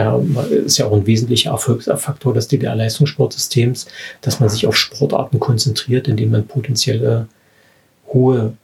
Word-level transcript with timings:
Ja, 0.00 0.18
ist 0.48 0.78
ja 0.78 0.86
auch 0.86 0.94
ein 0.94 1.06
wesentlicher 1.06 1.50
Erfolgsfaktor 1.50 2.32
des 2.32 2.48
DDR-Leistungssportsystems, 2.48 3.86
dass 4.22 4.40
man 4.40 4.48
sich 4.48 4.66
auf 4.66 4.74
Sportarten 4.74 5.38
konzentriert, 5.38 6.08
in 6.08 6.16
denen 6.16 6.32
man 6.32 6.46
potenzielle 6.46 7.28
hohe 8.06 8.54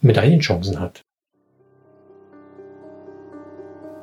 Medaillenchancen 0.00 0.80
hat. 0.80 1.02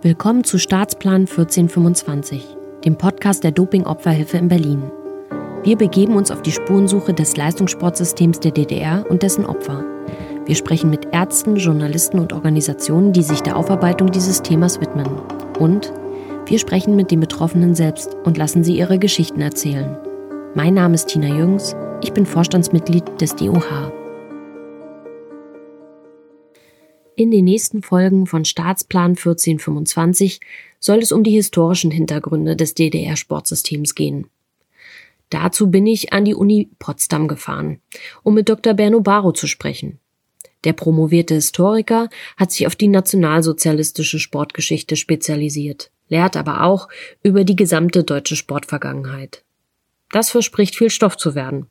Willkommen 0.04 0.46
zu 0.46 0.58
Staatsplan 0.58 1.28
1425, 1.28 2.42
dem 2.86 2.98
Podcast 2.98 3.44
der 3.44 3.52
Doping-Opferhilfe 3.52 4.38
in 4.38 4.48
Berlin. 4.48 4.84
Wir 5.64 5.78
begeben 5.78 6.16
uns 6.16 6.32
auf 6.32 6.44
die 6.44 6.54
Spurensuche 6.54 7.14
des 7.14 7.36
Leistungssportsystems 7.36 8.40
der 8.40 8.52
DDR 8.52 9.06
und 9.10 9.22
dessen 9.22 9.46
Opfer. 9.46 9.84
Wir 10.46 10.56
sprechen 10.56 10.90
mit 10.90 11.10
Ärzten, 11.12 11.58
Journalisten 11.58 12.20
und 12.20 12.32
Organisationen, 12.32 13.12
die 13.12 13.24
sich 13.24 13.42
der 13.42 13.58
Aufarbeitung 13.58 14.14
dieses 14.14 14.42
Themas 14.42 14.80
widmen. 14.80 15.08
Und 15.60 15.92
wir 16.54 16.60
sprechen 16.60 16.96
mit 16.96 17.10
den 17.10 17.20
Betroffenen 17.20 17.74
selbst 17.74 18.16
und 18.26 18.38
lassen 18.38 18.64
sie 18.64 18.78
ihre 18.78 19.00
Geschichten 19.00 19.42
erzählen. 19.42 19.98
Mein 20.54 20.76
Name 20.76 20.94
ist 20.94 21.08
Tina 21.08 21.36
Jüngs, 21.36 21.76
ich 22.04 22.14
bin 22.14 22.28
Vorstandsmitglied 22.28 23.20
des 23.20 23.36
DOH. 23.36 23.92
In 27.16 27.32
den 27.32 27.46
nächsten 27.46 27.82
Folgen 27.82 28.28
von 28.28 28.46
Staatsplan 28.46 29.14
1425 29.14 30.42
soll 30.80 31.00
es 31.00 31.12
um 31.12 31.24
die 31.24 31.32
historischen 31.32 31.90
Hintergründe 31.90 32.56
des 32.56 32.76
DDR-Sportsystems 32.76 33.96
gehen. 33.96 34.28
Dazu 35.32 35.72
bin 35.72 35.88
ich 35.88 36.14
an 36.14 36.24
die 36.24 36.36
Uni 36.36 36.70
Potsdam 36.78 37.28
gefahren, 37.28 37.80
um 38.22 38.36
mit 38.36 38.48
Dr. 38.48 38.76
Berno 38.76 39.02
Baro 39.02 39.32
zu 39.32 39.48
sprechen. 39.48 39.98
Der 40.66 40.74
promovierte 40.74 41.34
Historiker 41.34 42.10
hat 42.38 42.52
sich 42.52 42.68
auf 42.68 42.76
die 42.76 42.90
nationalsozialistische 42.90 44.20
Sportgeschichte 44.20 44.96
spezialisiert, 44.96 45.90
lehrt 46.14 46.38
aber 46.38 46.62
auch 46.62 46.90
über 47.24 47.44
die 47.44 47.56
gesamte 47.56 48.04
deutsche 48.04 48.36
Sportvergangenheit. 48.36 49.44
Das 50.12 50.30
verspricht 50.30 50.76
viel 50.76 50.92
Stoff 50.92 51.18
zu 51.18 51.34
werden. 51.34 51.66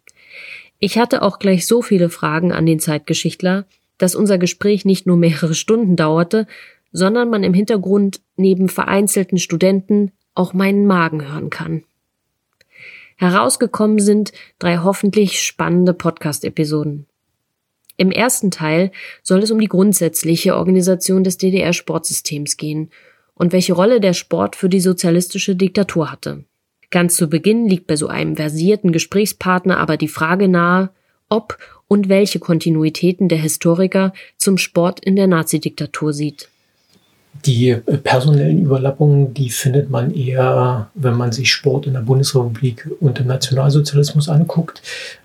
Ich 0.80 0.98
hatte 0.98 1.22
auch 1.22 1.38
gleich 1.38 1.64
so 1.64 1.80
viele 1.80 2.08
Fragen 2.10 2.50
an 2.50 2.66
den 2.66 2.80
Zeitgeschichtler, 2.80 3.66
dass 3.98 4.16
unser 4.16 4.38
Gespräch 4.38 4.84
nicht 4.84 5.06
nur 5.06 5.16
mehrere 5.16 5.54
Stunden 5.54 5.94
dauerte, 5.94 6.48
sondern 6.90 7.30
man 7.30 7.44
im 7.44 7.54
Hintergrund 7.54 8.20
neben 8.36 8.68
vereinzelten 8.68 9.38
Studenten 9.38 10.10
auch 10.34 10.54
meinen 10.54 10.86
Magen 10.86 11.24
hören 11.24 11.48
kann. 11.48 11.84
Herausgekommen 13.16 14.00
sind 14.00 14.32
drei 14.58 14.78
hoffentlich 14.78 15.40
spannende 15.40 15.94
Podcast-Episoden. 15.94 17.06
Im 17.96 18.10
ersten 18.10 18.50
Teil 18.50 18.90
soll 19.22 19.44
es 19.44 19.52
um 19.52 19.60
die 19.60 19.68
grundsätzliche 19.68 20.56
Organisation 20.56 21.22
des 21.22 21.38
DDR-Sportsystems 21.38 22.56
gehen 22.56 22.90
und 23.34 23.52
welche 23.52 23.72
Rolle 23.72 24.00
der 24.00 24.12
Sport 24.12 24.56
für 24.56 24.68
die 24.68 24.80
sozialistische 24.80 25.56
Diktatur 25.56 26.10
hatte. 26.10 26.44
Ganz 26.90 27.16
zu 27.16 27.28
Beginn 27.28 27.66
liegt 27.66 27.86
bei 27.86 27.96
so 27.96 28.08
einem 28.08 28.36
versierten 28.36 28.92
Gesprächspartner 28.92 29.78
aber 29.78 29.96
die 29.96 30.08
Frage 30.08 30.48
nahe, 30.48 30.90
ob 31.28 31.56
und 31.88 32.08
welche 32.08 32.38
Kontinuitäten 32.38 33.28
der 33.28 33.38
Historiker 33.38 34.12
zum 34.36 34.58
Sport 34.58 35.00
in 35.00 35.16
der 35.16 35.26
Nazidiktatur 35.26 36.12
sieht. 36.12 36.48
Die 37.46 37.74
personellen 38.02 38.62
Überlappungen, 38.62 39.32
die 39.32 39.48
findet 39.48 39.88
man 39.88 40.14
eher, 40.14 40.90
wenn 40.94 41.14
man 41.14 41.32
sich 41.32 41.50
Sport 41.50 41.86
in 41.86 41.94
der 41.94 42.00
Bundesrepublik 42.00 42.88
und 43.00 43.18
im 43.20 43.26
Nationalsozialismus 43.26 44.28
anguckt. 44.28 44.82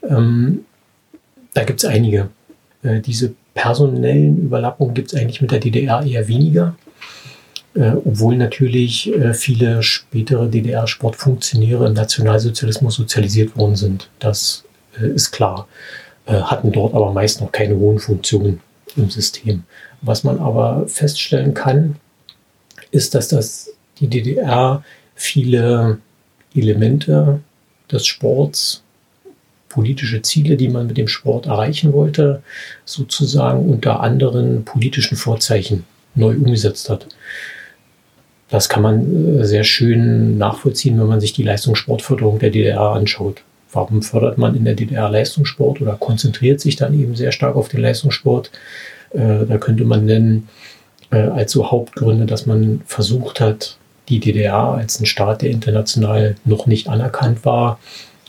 Ähm, 0.07 0.65
da 1.53 1.63
gibt 1.65 1.83
es 1.83 1.89
einige. 1.89 2.29
Äh, 2.83 3.01
diese 3.01 3.33
personellen 3.53 4.37
Überlappungen 4.43 4.93
gibt 4.93 5.11
es 5.11 5.19
eigentlich 5.19 5.41
mit 5.41 5.51
der 5.51 5.59
DDR 5.59 6.05
eher 6.05 6.27
weniger, 6.27 6.75
äh, 7.77 7.91
obwohl 8.03 8.37
natürlich 8.37 9.13
äh, 9.13 9.33
viele 9.33 9.83
spätere 9.83 10.47
DDR-Sportfunktionäre 10.47 11.87
im 11.87 11.93
Nationalsozialismus 11.93 12.95
sozialisiert 12.95 13.55
worden 13.55 13.75
sind. 13.75 14.09
Das 14.19 14.63
äh, 14.99 15.07
ist 15.07 15.31
klar. 15.31 15.67
Äh, 16.25 16.41
hatten 16.41 16.71
dort 16.71 16.95
aber 16.95 17.13
meist 17.13 17.39
noch 17.39 17.51
keine 17.51 17.75
hohen 17.75 17.99
Funktionen 17.99 18.61
im 18.95 19.11
System. 19.11 19.63
Was 20.01 20.23
man 20.23 20.39
aber 20.39 20.87
feststellen 20.87 21.53
kann, 21.53 21.97
ist, 22.89 23.13
dass 23.13 23.27
das 23.27 23.69
die 23.99 24.07
DDR 24.07 24.83
viele 25.13 25.99
Elemente 26.55 27.41
des 27.91 28.07
Sports 28.07 28.83
politische 29.69 30.21
Ziele, 30.23 30.57
die 30.57 30.69
man 30.69 30.87
mit 30.87 30.97
dem 30.97 31.07
Sport 31.07 31.45
erreichen 31.45 31.93
wollte, 31.93 32.41
sozusagen 32.85 33.69
unter 33.69 33.99
anderen 33.99 34.65
politischen 34.65 35.17
Vorzeichen 35.17 35.85
neu 36.15 36.35
umgesetzt 36.35 36.89
hat. 36.89 37.07
Das 38.49 38.69
kann 38.69 38.83
man 38.83 39.39
äh, 39.39 39.45
sehr 39.45 39.63
schön 39.63 40.37
nachvollziehen, 40.37 40.99
wenn 40.99 41.07
man 41.07 41.19
sich 41.19 41.33
die 41.33 41.43
Leistungssportförderung 41.43 42.39
der 42.39 42.49
DDR 42.49 42.91
anschaut. 42.91 43.43
Warum 43.73 44.01
fördert 44.01 44.37
man 44.37 44.55
in 44.55 44.63
der 44.63 44.75
DDR 44.75 45.09
Leistungssport 45.09 45.81
oder 45.81 45.93
konzentriert 45.93 46.61
sich 46.61 46.77
dann 46.77 46.97
eben 46.97 47.15
sehr 47.15 47.31
stark 47.31 47.55
auf 47.55 47.67
den 47.67 47.81
Leistungssport? 47.81 48.51
Äh, 49.11 49.45
da 49.47 49.57
könnte 49.57 49.83
man 49.83 50.05
nennen 50.05 50.47
äh, 51.11 51.17
als 51.17 51.51
so 51.51 51.69
Hauptgründe, 51.69 52.25
dass 52.25 52.45
man 52.45 52.81
versucht 52.85 53.41
hat, 53.41 53.77
die 54.09 54.19
DDR 54.19 54.55
als 54.55 54.99
ein 55.01 55.05
Staat, 55.05 55.41
der 55.41 55.49
international 55.49 56.35
noch 56.45 56.65
nicht 56.65 56.87
anerkannt 56.87 57.43
war, 57.43 57.79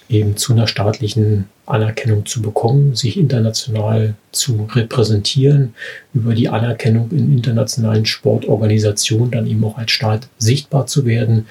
eben 0.08 0.36
zu 0.36 0.52
einer 0.52 0.66
staatlichen 0.66 1.46
Anerkennung 1.66 2.24
zu 2.24 2.40
bekommen, 2.40 2.94
sich 2.94 3.18
international 3.18 4.14
zu 4.32 4.68
repräsentieren, 4.72 5.74
über 6.14 6.34
die 6.34 6.48
Anerkennung 6.48 7.10
in 7.10 7.32
internationalen 7.32 8.06
Sportorganisationen 8.06 9.30
dann 9.30 9.46
eben 9.46 9.64
auch 9.64 9.76
als 9.76 9.90
Staat 9.90 10.28
sichtbar 10.38 10.86
zu 10.86 11.04
werden, 11.04 11.46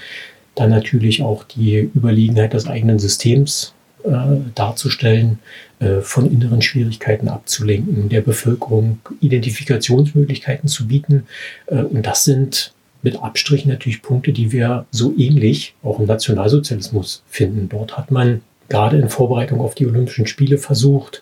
dann 0.55 0.71
natürlich 0.71 1.21
auch 1.21 1.43
die 1.43 1.77
Überlegenheit 1.93 2.53
des 2.53 2.67
eigenen 2.67 2.97
Systems 2.97 3.73
äh, 4.03 4.37
darzustellen, 4.55 5.39
äh, 5.79 6.01
von 6.01 6.31
inneren 6.31 6.61
Schwierigkeiten 6.63 7.27
abzulenken, 7.27 8.09
der 8.09 8.21
Bevölkerung 8.21 8.99
Identifikationsmöglichkeiten 9.21 10.67
zu 10.67 10.87
bieten. 10.87 11.27
Äh, 11.67 11.83
und 11.83 12.05
das 12.05 12.23
sind 12.23 12.73
mit 13.01 13.21
Abstrichen 13.21 13.71
natürlich 13.71 14.01
Punkte, 14.01 14.31
die 14.31 14.51
wir 14.51 14.85
so 14.91 15.13
ähnlich 15.17 15.75
auch 15.83 15.99
im 15.99 16.05
Nationalsozialismus 16.05 17.23
finden. 17.27 17.69
Dort 17.69 17.97
hat 17.97 18.11
man 18.11 18.41
gerade 18.69 18.97
in 18.97 19.09
Vorbereitung 19.09 19.61
auf 19.61 19.75
die 19.75 19.87
Olympischen 19.87 20.27
Spiele 20.27 20.57
versucht, 20.57 21.21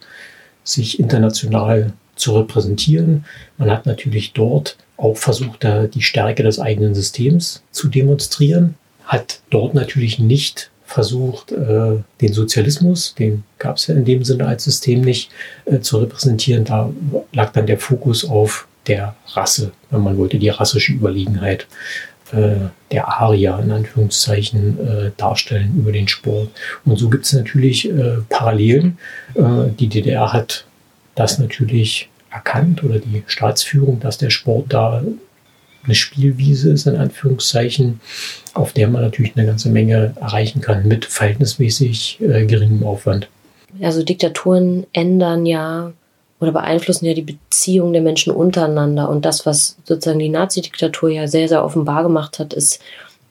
sich 0.63 0.99
international 0.99 1.93
zu 2.15 2.35
repräsentieren. 2.35 3.25
Man 3.57 3.69
hat 3.69 3.85
natürlich 3.85 4.33
dort 4.33 4.77
auch 4.97 5.17
versucht, 5.17 5.67
die 5.93 6.01
Stärke 6.01 6.43
des 6.43 6.59
eigenen 6.59 6.95
Systems 6.95 7.63
zu 7.71 7.89
demonstrieren, 7.89 8.75
hat 9.03 9.41
dort 9.49 9.73
natürlich 9.73 10.19
nicht 10.19 10.71
versucht, 10.85 11.51
äh, 11.51 11.97
den 12.21 12.33
Sozialismus, 12.33 13.15
den 13.15 13.43
gab 13.57 13.77
es 13.77 13.87
ja 13.87 13.95
in 13.95 14.05
dem 14.05 14.23
Sinne 14.23 14.47
als 14.47 14.63
System 14.63 15.01
nicht, 15.01 15.31
äh, 15.65 15.79
zu 15.79 15.97
repräsentieren. 15.97 16.63
Da 16.63 16.91
lag 17.33 17.51
dann 17.53 17.65
der 17.65 17.79
Fokus 17.79 18.23
auf 18.23 18.67
der 18.87 19.15
Rasse, 19.27 19.71
wenn 19.89 20.01
man 20.01 20.17
wollte, 20.17 20.37
die 20.37 20.49
rassische 20.49 20.93
Überlegenheit 20.93 21.67
äh, 22.31 22.69
der 22.91 23.07
Aria 23.07 23.59
in 23.59 23.71
Anführungszeichen 23.71 24.79
äh, 24.79 25.11
darstellen 25.17 25.75
über 25.77 25.91
den 25.91 26.07
Sport. 26.07 26.49
Und 26.85 26.97
so 26.97 27.09
gibt 27.09 27.25
es 27.25 27.33
natürlich 27.33 27.89
äh, 27.89 28.17
Parallelen. 28.29 28.97
Äh, 29.35 29.69
die 29.79 29.87
DDR 29.87 30.33
hat 30.33 30.65
das 31.15 31.39
natürlich 31.39 32.09
erkannt 32.31 32.83
oder 32.83 32.99
die 32.99 33.23
Staatsführung, 33.27 33.99
dass 33.99 34.17
der 34.17 34.29
Sport 34.29 34.65
da 34.69 35.01
eine 35.85 35.95
Spielwiese 35.95 36.71
ist, 36.71 36.87
in 36.87 36.95
Anführungszeichen, 36.97 37.99
auf 38.53 38.73
der 38.73 38.87
man 38.87 39.03
natürlich 39.03 39.35
eine 39.35 39.45
ganze 39.45 39.69
Menge 39.69 40.13
erreichen 40.19 40.61
kann 40.61 40.87
mit 40.87 41.05
verhältnismäßig 41.05 42.19
äh, 42.21 42.45
geringem 42.45 42.83
Aufwand. 42.83 43.29
Also 43.81 44.03
Diktaturen 44.03 44.85
ändern 44.93 45.45
ja 45.45 45.93
oder 46.39 46.51
beeinflussen 46.51 47.05
ja 47.05 47.13
die 47.13 47.21
Beziehung 47.21 47.93
der 47.93 48.01
Menschen 48.01 48.33
untereinander. 48.33 49.09
Und 49.09 49.25
das, 49.25 49.45
was 49.45 49.77
sozusagen 49.85 50.19
die 50.19 50.29
Nazi-Diktatur 50.29 51.09
ja 51.09 51.27
sehr, 51.27 51.47
sehr 51.47 51.63
offenbar 51.63 52.03
gemacht 52.03 52.39
hat, 52.39 52.53
ist 52.53 52.81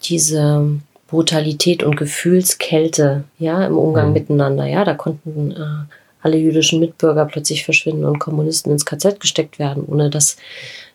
diese 0.03 0.65
Brutalität 1.09 1.83
und 1.83 1.97
Gefühlskälte, 1.97 3.25
ja, 3.39 3.65
im 3.67 3.77
Umgang 3.77 4.09
mhm. 4.09 4.13
miteinander. 4.15 4.67
Ja, 4.67 4.85
da 4.85 4.95
konnten 4.95 5.53
äh, 5.53 5.95
alle 6.23 6.39
jüdischen 6.39 6.81
Mitbürger 6.81 7.27
plötzlich 7.27 7.65
verschwinden 7.65 8.05
und 8.05 8.19
Kommunisten 8.19 8.73
ins 8.73 8.87
KZ 8.87 9.21
gesteckt 9.21 9.59
werden, 9.59 9.85
ohne 9.87 10.09
dass 10.09 10.39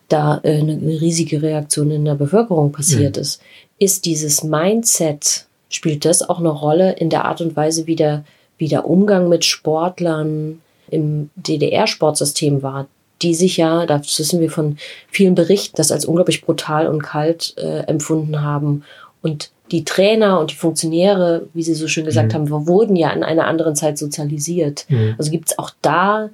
da 0.08 0.40
äh, 0.42 0.58
eine, 0.58 0.72
eine, 0.72 1.00
riesige 1.00 1.40
Reaktion 1.40 1.92
in 1.92 2.04
der 2.04 2.16
Bevölkerung 2.16 2.72
passiert 2.72 3.16
mhm. 3.16 3.22
ist. 3.22 3.40
Ist 3.78 4.04
dieses 4.04 4.42
Mindset, 4.42 5.46
spielt 5.68 6.04
das 6.04 6.28
auch 6.28 6.40
eine 6.40 6.50
Rolle 6.50 6.92
in 6.92 7.08
der 7.08 7.24
Art 7.24 7.40
und 7.40 7.56
Weise, 7.56 7.86
wie 7.86 7.96
der, 7.96 8.24
wie 8.58 8.68
der 8.68 8.86
Umgang 8.90 9.28
mit 9.28 9.44
Sportlern, 9.44 10.60
im 10.90 11.30
DDR-Sportsystem 11.36 12.62
war, 12.62 12.86
die 13.22 13.34
sich 13.34 13.56
ja, 13.56 13.86
das 13.86 14.18
wissen 14.18 14.40
wir 14.40 14.50
von 14.50 14.76
vielen 15.10 15.34
Berichten, 15.34 15.76
das 15.76 15.92
als 15.92 16.04
unglaublich 16.04 16.42
brutal 16.42 16.86
und 16.86 17.02
kalt 17.02 17.54
äh, 17.58 17.80
empfunden 17.80 18.42
haben. 18.42 18.84
Und 19.22 19.50
die 19.70 19.84
Trainer 19.84 20.40
und 20.40 20.50
die 20.50 20.56
Funktionäre, 20.56 21.46
wie 21.54 21.62
Sie 21.62 21.74
so 21.74 21.86
schön 21.86 22.04
gesagt 22.04 22.32
mhm. 22.32 22.34
haben, 22.34 22.66
wurden 22.66 22.96
ja 22.96 23.10
in 23.10 23.22
einer 23.22 23.46
anderen 23.46 23.76
Zeit 23.76 23.98
sozialisiert. 23.98 24.86
Mhm. 24.88 25.14
Also 25.18 25.30
gibt 25.30 25.50
es 25.50 25.58
auch 25.58 25.70
da 25.82 26.30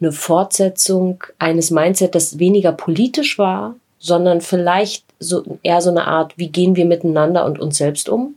eine 0.00 0.12
Fortsetzung 0.12 1.22
eines 1.38 1.70
Mindset, 1.70 2.14
das 2.14 2.38
weniger 2.38 2.72
politisch 2.72 3.38
war, 3.38 3.74
sondern 3.98 4.40
vielleicht 4.40 5.04
so 5.18 5.58
eher 5.62 5.82
so 5.82 5.90
eine 5.90 6.06
Art, 6.06 6.32
wie 6.38 6.48
gehen 6.48 6.76
wir 6.76 6.86
miteinander 6.86 7.44
und 7.44 7.58
uns 7.58 7.76
selbst 7.76 8.08
um? 8.08 8.34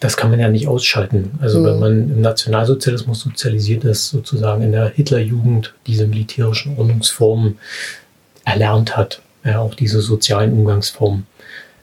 Das 0.00 0.16
kann 0.16 0.30
man 0.30 0.40
ja 0.40 0.48
nicht 0.48 0.66
ausschalten. 0.66 1.32
Also 1.40 1.60
mhm. 1.60 1.64
wenn 1.64 1.78
man 1.78 1.92
im 2.10 2.20
Nationalsozialismus 2.20 3.20
sozialisiert 3.20 3.84
ist, 3.84 4.08
sozusagen 4.08 4.62
in 4.62 4.72
der 4.72 4.88
Hitlerjugend 4.88 5.74
diese 5.86 6.06
militärischen 6.06 6.76
Ordnungsformen 6.78 7.58
erlernt 8.44 8.96
hat, 8.96 9.20
ja, 9.44 9.60
auch 9.60 9.74
diese 9.74 10.00
sozialen 10.00 10.52
Umgangsformen, 10.52 11.26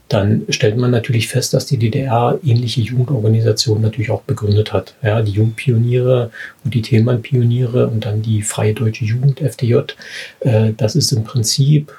dann 0.09 0.43
stellt 0.49 0.77
man 0.77 0.91
natürlich 0.91 1.27
fest, 1.27 1.53
dass 1.53 1.65
die 1.65 1.77
DDR 1.77 2.39
ähnliche 2.43 2.81
Jugendorganisationen 2.81 3.83
natürlich 3.83 4.09
auch 4.09 4.21
begründet 4.21 4.71
hat. 4.71 4.95
Ja, 5.03 5.21
die 5.21 5.31
Jugendpioniere 5.31 6.31
und 6.63 6.73
die 6.73 6.81
Thälmann-Pioniere 6.81 7.87
und 7.87 8.05
dann 8.05 8.21
die 8.21 8.41
Freie 8.41 8.73
Deutsche 8.73 9.05
Jugend, 9.05 9.41
FDJ. 9.41 9.79
Äh, 10.39 10.71
das 10.77 10.95
ist 10.95 11.11
im 11.11 11.23
Prinzip, 11.23 11.93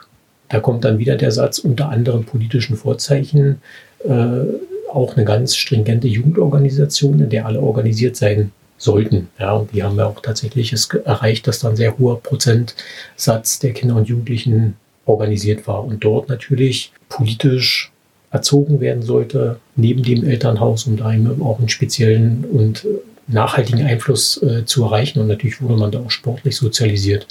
da 0.48 0.60
kommt 0.60 0.84
dann 0.84 0.98
wieder 0.98 1.16
der 1.16 1.32
Satz, 1.32 1.58
unter 1.58 1.90
anderem 1.90 2.24
politischen 2.24 2.76
Vorzeichen, 2.76 3.60
äh, 4.04 4.44
auch 4.88 5.16
eine 5.16 5.24
ganz 5.24 5.56
stringente 5.56 6.08
Jugendorganisation, 6.08 7.20
in 7.20 7.30
der 7.30 7.46
alle 7.46 7.60
organisiert 7.60 8.16
sein 8.16 8.52
sollten. 8.78 9.28
Ja, 9.38 9.54
und 9.54 9.72
die 9.72 9.82
haben 9.82 9.96
ja 9.96 10.06
auch 10.06 10.20
tatsächlich 10.20 10.72
es 10.72 10.88
erreicht, 11.04 11.46
dass 11.46 11.60
dann 11.60 11.76
sehr 11.76 11.98
hoher 11.98 12.20
Prozentsatz 12.22 13.58
der 13.58 13.72
Kinder 13.72 13.96
und 13.96 14.08
Jugendlichen 14.08 14.76
organisiert 15.04 15.66
war 15.66 15.84
und 15.84 16.04
dort 16.04 16.28
natürlich 16.28 16.92
politisch 17.08 17.90
erzogen 18.30 18.80
werden 18.80 19.02
sollte, 19.02 19.58
neben 19.74 20.02
dem 20.02 20.24
Elternhaus, 20.24 20.86
um 20.86 20.96
da 20.96 21.12
eben 21.12 21.42
auch 21.42 21.58
einen 21.58 21.68
speziellen 21.68 22.44
und 22.44 22.86
nachhaltigen 23.28 23.84
Einfluss 23.84 24.42
äh, 24.42 24.64
zu 24.64 24.84
erreichen. 24.84 25.20
Und 25.20 25.28
natürlich 25.28 25.60
wurde 25.60 25.76
man 25.76 25.92
da 25.92 26.00
auch 26.00 26.10
sportlich 26.10 26.56
sozialisiert. 26.56 27.26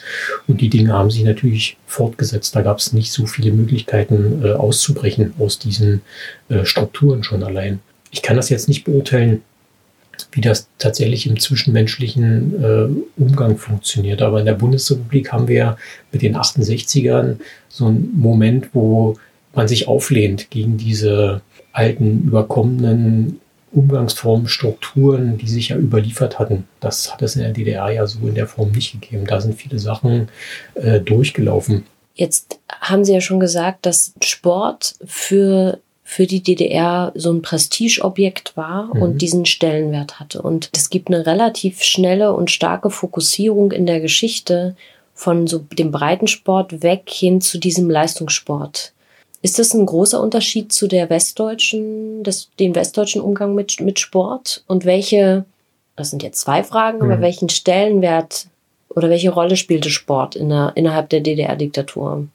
Und 0.48 0.62
die 0.62 0.70
Dinge 0.70 0.94
haben 0.94 1.12
sich 1.12 1.24
natürlich 1.24 1.78
fortgesetzt. 1.86 2.56
Da 2.56 2.62
gab 2.62 2.78
es 2.78 2.94
nicht 2.94 3.12
so 3.12 3.26
viele 3.26 3.52
Möglichkeiten 3.52 4.44
äh, 4.44 4.52
auszubrechen 4.52 5.34
aus 5.40 5.60
diesen 5.60 6.02
äh, 6.50 6.66
Strukturen 6.66 7.24
schon 7.24 7.44
allein. 7.44 7.80
Ich 8.12 8.22
kann 8.22 8.38
das 8.38 8.50
jetzt 8.50 8.68
nicht 8.68 8.86
beurteilen, 8.86 9.42
wie 10.32 10.42
das 10.42 10.68
tatsächlich 10.78 11.28
im 11.28 11.40
zwischenmenschlichen 11.40 12.64
äh, 12.64 13.22
Umgang 13.22 13.58
funktioniert. 13.58 14.22
Aber 14.22 14.40
in 14.40 14.46
der 14.46 14.54
Bundesrepublik 14.54 15.32
haben 15.32 15.48
wir 15.48 15.78
mit 16.12 16.22
den 16.22 16.36
68ern 16.36 17.38
so 17.70 17.88
einen 17.88 18.12
Moment, 18.16 18.70
wo 18.74 19.18
man 19.54 19.68
sich 19.68 19.88
auflehnt 19.88 20.50
gegen 20.50 20.78
diese 20.78 21.42
alten, 21.72 22.24
überkommenen 22.24 23.40
Umgangsformen, 23.72 24.48
Strukturen, 24.48 25.38
die 25.38 25.48
sich 25.48 25.70
ja 25.70 25.78
überliefert 25.78 26.40
hatten. 26.40 26.66
Das 26.80 27.14
hat 27.14 27.22
es 27.22 27.36
in 27.36 27.42
der 27.42 27.52
DDR 27.52 27.90
ja 27.92 28.08
so 28.08 28.20
in 28.28 28.36
der 28.36 28.48
Form 28.48 28.72
nicht 28.72 28.94
gegeben. 28.94 29.26
Da 29.26 29.42
sind 29.42 29.56
viele 29.56 29.80
Sachen 29.80 30.30
äh, 30.76 31.00
durchgelaufen. 31.00 31.86
Jetzt 32.16 32.60
haben 32.70 33.06
Sie 33.06 33.14
ja 33.14 33.22
schon 33.22 33.40
gesagt, 33.40 33.86
dass 33.86 34.14
Sport 34.22 34.96
für 35.06 35.80
für 36.10 36.26
die 36.26 36.42
DDR 36.42 37.12
so 37.16 37.34
ein 37.34 37.42
Prestigeobjekt 37.42 38.56
war 38.56 38.96
mhm. 38.96 39.02
und 39.02 39.22
diesen 39.22 39.46
Stellenwert 39.46 40.22
hatte. 40.22 40.42
Und 40.42 40.70
es 40.74 40.90
gibt 40.90 41.10
eine 41.10 41.26
relativ 41.26 41.84
schnelle 41.84 42.32
und 42.32 42.50
starke 42.50 42.90
Fokussierung 42.90 43.74
in 43.74 43.86
der 43.86 44.00
Geschichte 44.00 44.78
von 45.14 45.48
so 45.48 45.60
dem 45.60 45.92
Breitensport 45.92 46.82
weg 46.82 47.10
hin 47.10 47.42
zu 47.42 47.58
diesem 47.58 47.90
Leistungssport. 47.90 48.94
Ist 49.42 49.60
das 49.60 49.74
ein 49.74 49.86
großer 49.86 50.22
Unterschied 50.22 50.74
zu 50.74 50.88
der 50.88 51.10
westdeutschen, 51.10 52.24
das, 52.24 52.50
dem 52.60 52.76
westdeutschen 52.76 53.22
Umgang 53.22 53.56
mit, 53.56 53.80
mit 53.80 54.00
Sport? 54.00 54.64
Und 54.68 54.86
welche, 54.86 55.46
das 55.96 56.10
sind 56.10 56.24
jetzt 56.24 56.42
zwei 56.42 56.64
Fragen, 56.64 57.00
mhm. 57.00 57.04
aber 57.12 57.22
welchen 57.22 57.50
Stellenwert 57.50 58.48
oder 58.90 59.10
welche 59.10 59.30
Rolle 59.30 59.56
spielte 59.56 59.90
Sport 59.90 60.36
in 60.36 60.50
der, 60.50 60.72
innerhalb 60.76 61.10
der 61.10 61.22
DDR-Diktatur? 61.22 62.28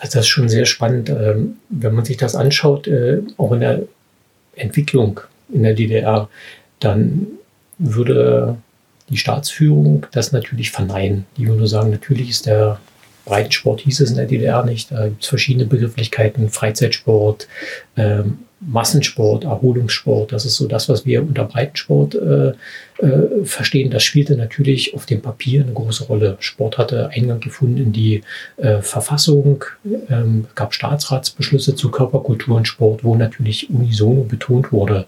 Also 0.00 0.18
das 0.18 0.26
ist 0.26 0.28
schon 0.28 0.48
sehr 0.48 0.66
spannend, 0.66 1.10
ähm, 1.10 1.58
wenn 1.68 1.94
man 1.94 2.04
sich 2.04 2.16
das 2.16 2.34
anschaut, 2.34 2.88
äh, 2.88 3.22
auch 3.36 3.52
in 3.52 3.60
der 3.60 3.82
Entwicklung 4.56 5.20
in 5.52 5.62
der 5.62 5.74
DDR, 5.74 6.28
dann 6.80 7.26
würde 7.78 8.56
die 9.08 9.16
Staatsführung 9.16 10.06
das 10.12 10.32
natürlich 10.32 10.70
verneinen. 10.70 11.26
Die 11.36 11.46
würde 11.46 11.66
sagen, 11.68 11.90
natürlich 11.90 12.30
ist 12.30 12.46
der 12.46 12.80
Breitensport 13.26 13.80
hieß 13.82 14.00
es 14.00 14.10
in 14.10 14.16
der 14.16 14.26
DDR 14.26 14.64
nicht. 14.64 14.90
Da 14.90 15.08
gibt 15.08 15.22
es 15.22 15.28
verschiedene 15.28 15.66
Begrifflichkeiten, 15.66 16.48
Freizeitsport, 16.48 17.46
ähm, 17.96 18.38
Massensport, 18.60 19.44
Erholungssport, 19.44 20.32
das 20.32 20.46
ist 20.46 20.56
so 20.56 20.66
das, 20.66 20.88
was 20.88 21.04
wir 21.04 21.20
unter 21.22 21.44
Breitensport 21.44 22.14
äh, 22.14 22.52
äh, 23.04 23.44
verstehen. 23.44 23.90
Das 23.90 24.02
spielte 24.02 24.34
natürlich 24.34 24.94
auf 24.94 25.04
dem 25.04 25.20
Papier 25.20 25.62
eine 25.62 25.74
große 25.74 26.04
Rolle. 26.04 26.38
Sport 26.40 26.78
hatte 26.78 27.10
Eingang 27.10 27.40
gefunden 27.40 27.76
in 27.76 27.92
die 27.92 28.22
äh, 28.56 28.80
Verfassung, 28.80 29.64
ähm, 30.08 30.46
gab 30.54 30.72
Staatsratsbeschlüsse 30.72 31.74
zu 31.74 31.90
Körperkultur 31.90 32.56
und 32.56 32.66
Sport, 32.66 33.04
wo 33.04 33.14
natürlich 33.14 33.68
unisono 33.68 34.22
betont 34.22 34.72
wurde, 34.72 35.06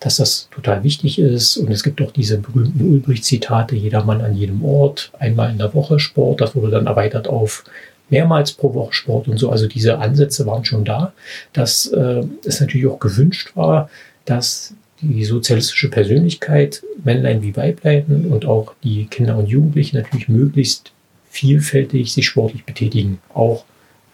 dass 0.00 0.16
das 0.16 0.48
total 0.50 0.84
wichtig 0.84 1.18
ist. 1.18 1.56
Und 1.56 1.70
es 1.70 1.82
gibt 1.82 2.02
auch 2.02 2.12
diese 2.12 2.36
berühmten 2.36 2.90
Ulbricht-Zitate, 2.92 3.76
jedermann 3.76 4.20
an 4.20 4.36
jedem 4.36 4.62
Ort, 4.62 5.10
einmal 5.18 5.50
in 5.50 5.58
der 5.58 5.72
Woche 5.72 5.98
Sport. 5.98 6.42
Das 6.42 6.54
wurde 6.54 6.72
dann 6.72 6.86
erweitert 6.86 7.28
auf 7.28 7.64
mehrmals 8.10 8.52
pro 8.52 8.74
Woche 8.74 8.92
Sport 8.92 9.28
und 9.28 9.38
so. 9.38 9.50
Also 9.50 9.66
diese 9.66 9.98
Ansätze 9.98 10.46
waren 10.46 10.64
schon 10.64 10.84
da, 10.84 11.12
dass 11.52 11.86
äh, 11.86 12.22
es 12.44 12.60
natürlich 12.60 12.86
auch 12.86 12.98
gewünscht 12.98 13.52
war, 13.54 13.88
dass 14.24 14.74
die 15.00 15.24
sozialistische 15.24 15.88
Persönlichkeit, 15.88 16.82
Männlein 17.02 17.42
wie 17.42 17.56
Weiblein 17.56 18.26
und 18.30 18.44
auch 18.44 18.74
die 18.82 19.06
Kinder 19.06 19.36
und 19.38 19.46
Jugendlichen 19.46 19.96
natürlich 19.96 20.28
möglichst 20.28 20.92
vielfältig 21.30 22.12
sich 22.12 22.26
sportlich 22.26 22.64
betätigen, 22.64 23.18
auch 23.32 23.64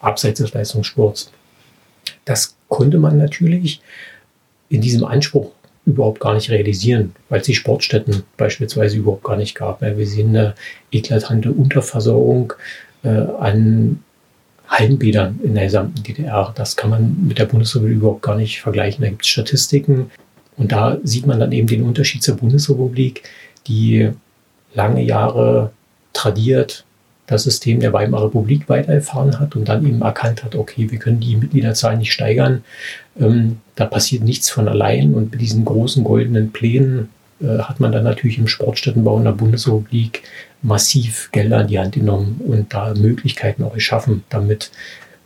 abseits 0.01 0.39
des 0.39 0.53
Leistungssports. 0.53 1.33
Das 2.25 2.57
konnte 2.69 2.99
man 2.99 3.19
natürlich 3.19 3.81
in 4.69 4.81
diesem 4.81 5.05
Anspruch 5.05 5.51
überhaupt 5.87 6.21
gar 6.21 6.35
nicht 6.35 6.51
realisieren, 6.51 7.15
weil 7.29 7.41
es 7.41 7.47
die 7.47 7.55
Sportstätten 7.55 8.25
beispielsweise 8.37 8.97
überhaupt 8.97 9.25
gar 9.25 9.37
nicht 9.37 9.55
gab. 9.55 9.81
Wir 9.81 10.07
sehen 10.07 10.31
eine 10.31 10.55
eklatante 10.91 11.53
Unterversorgung 11.53 12.53
äh, 13.07 13.27
an 13.39 14.01
Hallenbädern 14.69 15.39
in 15.43 15.55
der 15.55 15.65
gesamten 15.65 16.03
DDR. 16.03 16.53
Das 16.57 16.77
kann 16.77 16.91
man 16.91 17.17
mit 17.27 17.39
der 17.39 17.47
Bundesrepublik 17.47 17.97
überhaupt 17.99 18.23
gar 18.23 18.37
nicht 18.37 18.61
vergleichen. 18.61 19.03
Da 19.03 19.11
gibt 19.11 19.23
es 19.23 19.29
Statistiken 19.29 20.11
und 20.57 20.73
da 20.73 20.99
sieht 21.05 21.27
man 21.27 21.39
dann 21.39 21.53
eben 21.53 21.69
den 21.69 21.85
Unterschied 21.85 22.23
zur 22.23 22.37
Bundesrepublik, 22.37 23.23
die 23.69 24.11
lange 24.75 25.03
Jahre 25.03 25.71
tradiert 26.13 26.85
das 27.27 27.43
System 27.43 27.81
der 27.81 27.93
Weimarer 27.93 28.27
Republik 28.27 28.69
weitergefahren 28.69 29.41
hat 29.41 29.57
und 29.57 29.69
dann 29.69 29.85
eben 29.85 30.01
erkannt 30.03 30.45
hat, 30.45 30.55
okay, 30.55 30.91
wir 30.91 30.99
können 30.99 31.19
die 31.19 31.37
Mitgliederzahl 31.37 31.97
nicht 31.97 32.13
steigern. 32.13 32.63
Ähm, 33.19 33.59
da 33.75 33.85
passiert 33.85 34.23
nichts 34.23 34.49
von 34.49 34.69
allein 34.69 35.13
und 35.15 35.33
mit 35.33 35.41
diesen 35.41 35.65
großen 35.65 36.05
goldenen 36.05 36.53
Plänen 36.53 37.09
äh, 37.41 37.59
hat 37.59 37.81
man 37.81 37.93
dann 37.93 38.05
natürlich 38.05 38.39
im 38.39 38.49
Sportstättenbau 38.49 39.19
in 39.19 39.25
der 39.25 39.33
Bundesrepublik 39.33 40.23
massiv 40.63 41.31
Gelder 41.33 41.63
in 41.63 41.67
die 41.69 41.79
Hand 41.79 41.95
genommen 41.95 42.41
und 42.47 42.73
da 42.73 42.95
Möglichkeiten 42.95 43.63
auch 43.63 43.75
geschaffen, 43.75 44.25
damit 44.29 44.71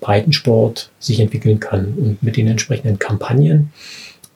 Breitensport 0.00 0.90
sich 0.98 1.20
entwickeln 1.20 1.60
kann. 1.60 1.94
Und 1.96 2.22
mit 2.22 2.36
den 2.36 2.48
entsprechenden 2.48 2.98
Kampagnen, 2.98 3.72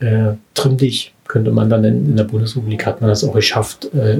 äh, 0.00 0.34
Trimm 0.54 0.76
dich, 0.76 1.14
könnte 1.26 1.50
man 1.50 1.68
dann 1.68 1.84
in, 1.84 2.06
in, 2.06 2.16
der 2.16 2.24
Bundesrepublik, 2.24 2.86
hat 2.86 3.00
man 3.00 3.10
das 3.10 3.24
auch 3.24 3.34
geschafft, 3.34 3.86
äh, 3.94 4.18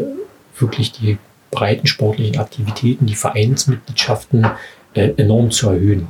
wirklich 0.59 0.93
die 0.93 1.19
breitensportlichen 1.51 2.39
Aktivitäten, 2.39 3.07
die 3.07 3.15
Vereinsmitgliedschaften 3.15 4.47
äh, 4.95 5.11
enorm 5.17 5.51
zu 5.51 5.69
erhöhen. 5.69 6.09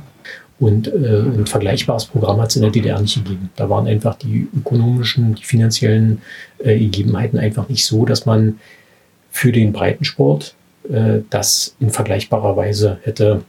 Und 0.57 0.87
äh, 0.87 1.19
ein 1.19 1.47
vergleichbares 1.47 2.05
Programm 2.05 2.39
hat 2.39 2.49
es 2.49 2.55
in 2.55 2.61
der 2.61 2.71
DDR 2.71 2.99
nicht 3.01 3.15
gegeben. 3.15 3.49
Da 3.57 3.69
waren 3.69 3.87
einfach 3.87 4.15
die 4.15 4.47
ökonomischen, 4.55 5.35
die 5.35 5.43
finanziellen 5.43 6.21
äh, 6.59 6.77
Gegebenheiten 6.77 7.37
einfach 7.37 7.67
nicht 7.67 7.85
so, 7.85 8.05
dass 8.05 8.25
man 8.25 8.59
für 9.31 9.51
den 9.51 9.73
Breitensport 9.73 10.55
äh, 10.89 11.19
das 11.29 11.75
in 11.81 11.89
vergleichbarer 11.89 12.55
Weise 12.55 12.99
hätte 13.03 13.43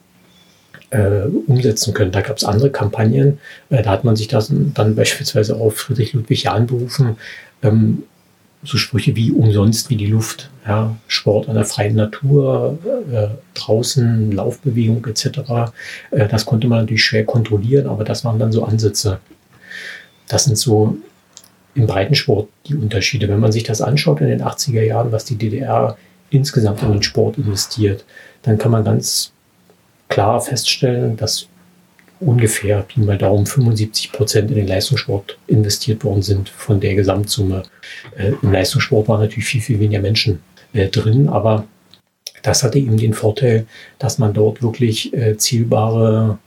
äh, 0.91 1.23
umsetzen 1.47 1.95
können. 1.95 2.11
Da 2.11 2.23
gab 2.23 2.37
es 2.37 2.45
andere 2.45 2.71
Kampagnen, 2.71 3.39
äh, 3.71 3.83
da 3.83 3.91
hat 3.91 4.05
man 4.05 4.17
sich 4.17 4.29
das 4.29 4.53
dann 4.53 4.97
beispielsweise 4.97 5.57
auf 5.57 5.77
Friedrich 5.77 6.13
Ludwig 6.13 6.43
Jahn 6.43 6.67
berufen, 6.67 7.17
ähm, 7.63 8.03
so 8.67 8.79
Sprüche 8.79 9.15
wie 9.17 9.31
umsonst 9.31 9.91
wie 9.91 9.97
die 9.97 10.07
Luft, 10.07 10.51
ja, 10.67 10.97
Sport 11.07 11.49
an 11.49 11.55
der 11.55 11.65
freien 11.65 11.95
Natur, 11.95 12.79
äh, 13.13 13.29
draußen, 13.55 14.33
Laufbewegung 14.33 15.07
etc. 15.07 15.71
Äh, 16.11 16.29
das 16.29 16.45
konnte 16.45 16.67
man 16.67 16.81
natürlich 16.81 17.05
schwer 17.05 17.25
kontrollieren, 17.25 17.87
aber 17.87 18.05
das 18.05 18.25
waren 18.25 18.39
dann 18.39 18.53
so 18.53 18.65
Ansätze. 18.65 19.21
Das 20.29 20.45
sind 20.45 20.59
so 20.59 20.99
im 21.75 21.87
Breitensport 21.87 22.49
die 22.67 22.75
Unterschiede. 22.75 23.29
Wenn 23.29 23.41
man 23.41 23.53
sich 23.53 23.63
das 23.63 23.81
anschaut 23.81 24.21
in 24.21 24.29
den 24.29 24.43
80er 24.43 24.83
Jahren, 24.83 25.13
was 25.13 25.25
die 25.25 25.37
DDR 25.37 25.97
insgesamt 26.31 26.83
in 26.83 26.93
den 26.93 27.03
Sport 27.03 27.39
investiert, 27.39 28.05
dann 28.43 28.59
kann 28.59 28.73
man 28.73 28.85
ganz 28.85 29.33
klar 30.09 30.41
feststellen, 30.41 31.17
dass 31.17 31.47
ungefähr 32.21 32.83
Pi 32.83 33.01
mal 33.01 33.19
Daumen 33.19 33.47
75 33.47 34.13
Prozent 34.13 34.51
in 34.51 34.57
den 34.57 34.69
Leistungssport 34.69 35.39
investiert 35.47 36.05
worden 36.05 36.23
sind 36.23 36.49
von 36.49 36.81
der 36.81 36.95
Gesamtsumme. 36.95 37.63
Äh, 38.17 38.33
Im 38.43 38.53
Leistungssport 38.53 39.09
waren 39.09 39.21
natürlich 39.21 39.47
viel, 39.47 39.61
viel 39.61 39.81
weniger 39.81 40.01
Menschen 40.01 40.41
äh, 40.73 40.89
drin, 40.89 41.29
aber 41.29 41.67
das 42.43 42.63
hatte 42.63 42.79
eben 42.79 42.97
den 42.97 43.15
Vorteil, 43.15 43.67
dass 43.99 44.19
man 44.19 44.33
dort 44.33 44.63
wirklich 44.63 45.13
äh, 45.13 45.37
zielbare 45.37 46.39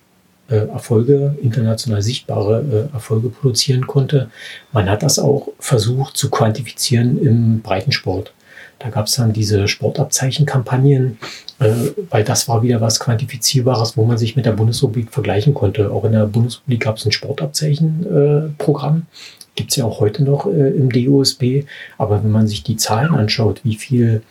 äh, 0.50 0.68
Erfolge, 0.68 1.36
international 1.42 2.02
sichtbare 2.02 2.90
äh, 2.92 2.94
Erfolge 2.94 3.30
produzieren 3.30 3.86
konnte. 3.86 4.32
Man 4.72 4.90
hat 4.90 5.04
das 5.04 5.20
auch 5.20 5.50
versucht 5.60 6.18
zu 6.18 6.30
quantifizieren 6.30 7.22
im 7.22 7.62
Breitensport. 7.62 8.34
Da 8.80 8.90
gab 8.90 9.08
es 9.08 9.16
dann 9.16 9.34
diese 9.34 9.68
Sportabzeichenkampagnen, 9.68 11.20
äh, 11.60 11.72
weil 12.10 12.24
das 12.24 12.48
war 12.48 12.64
wieder 12.64 12.80
was 12.82 13.00
Quantifizierbares, 13.00 13.98
wo 13.98 14.06
man 14.06 14.18
sich 14.18 14.36
mit 14.36 14.46
der 14.46 14.54
Bundesrepublik 14.54 15.12
vergleichen 15.12 15.54
konnte. 15.54 15.92
Auch 15.92 16.06
in 16.06 16.14
der 16.14 16.26
Bundesrepublik 16.26 16.82
gab 16.82 16.98
es 16.98 17.06
ein 17.06 17.12
Sportabzeichenprogramm. 17.12 19.06
Gibt 19.56 19.72
es 19.72 19.76
ja 19.76 19.86
auch 19.86 20.00
heute 20.00 20.24
noch 20.24 20.46
äh, 20.48 20.70
im 20.70 20.90
DOSB. 20.90 21.66
Aber 21.98 22.24
wenn 22.24 22.32
man 22.32 22.48
sich 22.48 22.64
die 22.64 22.78
Zahlen 22.78 23.14
anschaut, 23.14 23.62
wie 23.64 23.76
viel 23.76 24.24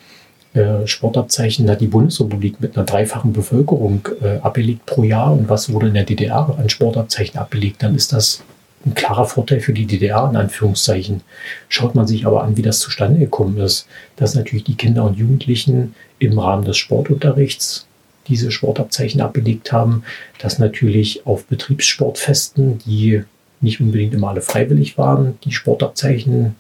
äh, 0.55 0.87
Sportabzeichen 0.87 1.69
hat 1.69 1.83
die 1.83 1.87
Bundesrepublik 1.87 2.61
mit 2.61 2.77
einer 2.77 2.87
dreifachen 2.87 3.35
Bevölkerung 3.35 4.09
äh, 4.23 4.39
abgelegt 4.39 4.87
pro 4.87 5.05
Jahr 5.05 5.33
und 5.33 5.51
was 5.51 5.71
wurde 5.71 5.89
in 5.89 5.95
der 5.95 6.05
DDR 6.05 6.57
an 6.59 6.71
Sportabzeichen 6.71 7.39
abgelegt, 7.39 7.83
dann 7.83 7.95
ist 7.95 8.15
das 8.15 8.43
ein 8.87 8.95
klarer 8.95 9.27
Vorteil 9.27 9.61
für 9.61 9.73
die 9.73 9.87
DDR 9.87 10.29
in 10.31 10.37
Anführungszeichen. 10.37 11.23
Schaut 11.69 11.95
man 11.95 12.07
sich 12.07 12.27
aber 12.27 12.45
an, 12.45 12.57
wie 12.57 12.63
das 12.63 12.81
zustande 12.81 13.19
gekommen 13.19 13.59
ist, 13.59 13.87
dass 14.17 14.35
natürlich 14.35 14.65
die 14.65 14.77
Kinder 14.77 15.05
und 15.05 15.19
Jugendlichen 15.19 15.95
im 16.19 16.39
Rahmen 16.39 16.65
des 16.65 16.77
Sportunterrichts 16.77 17.87
diese 18.29 18.51
Sportabzeichen 18.51 19.21
abgelegt 19.21 19.73
haben, 19.73 20.05
dass 20.39 20.59
natürlich 20.59 21.27
auf 21.27 21.47
Betriebssportfesten, 21.47 22.79
die 22.79 23.23
nicht 23.61 23.81
unbedingt 23.81 24.15
immer 24.15 24.29
alle 24.29 24.43
freiwillig 24.43 24.99
waren, 24.99 25.39
die 25.45 25.53
Sportabzeichen 25.53 26.55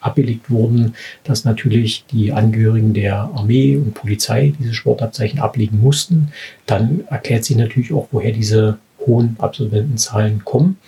abgelegt 0.00 0.50
wurden, 0.50 0.94
dass 1.24 1.44
natürlich 1.44 2.04
die 2.10 2.32
Angehörigen 2.32 2.94
der 2.94 3.30
Armee 3.34 3.76
und 3.76 3.94
Polizei 3.94 4.52
diese 4.58 4.74
Sportabzeichen 4.74 5.40
ablegen 5.40 5.80
mussten. 5.80 6.28
Dann 6.66 7.04
erklärt 7.08 7.44
sich 7.44 7.56
natürlich 7.56 7.92
auch, 7.92 8.08
woher 8.12 8.32
diese 8.32 8.78
hohen 9.00 9.36
Absolventenzahlen 9.38 10.44
kommen. 10.44 10.78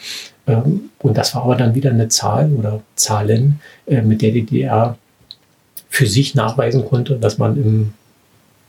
Ähm, 0.48 0.90
und 0.98 1.16
das 1.16 1.34
war 1.34 1.44
aber 1.44 1.54
dann 1.54 1.74
wieder 1.74 1.90
eine 1.90 2.08
Zahl 2.08 2.50
oder 2.52 2.80
Zahlen, 2.96 3.60
äh, 3.86 4.02
mit 4.02 4.22
der 4.22 4.32
die 4.32 4.44
DDR 4.44 4.96
für 5.88 6.06
sich 6.06 6.34
nachweisen 6.34 6.84
konnte, 6.84 7.16
dass 7.16 7.38
man 7.38 7.56
im 7.56 7.94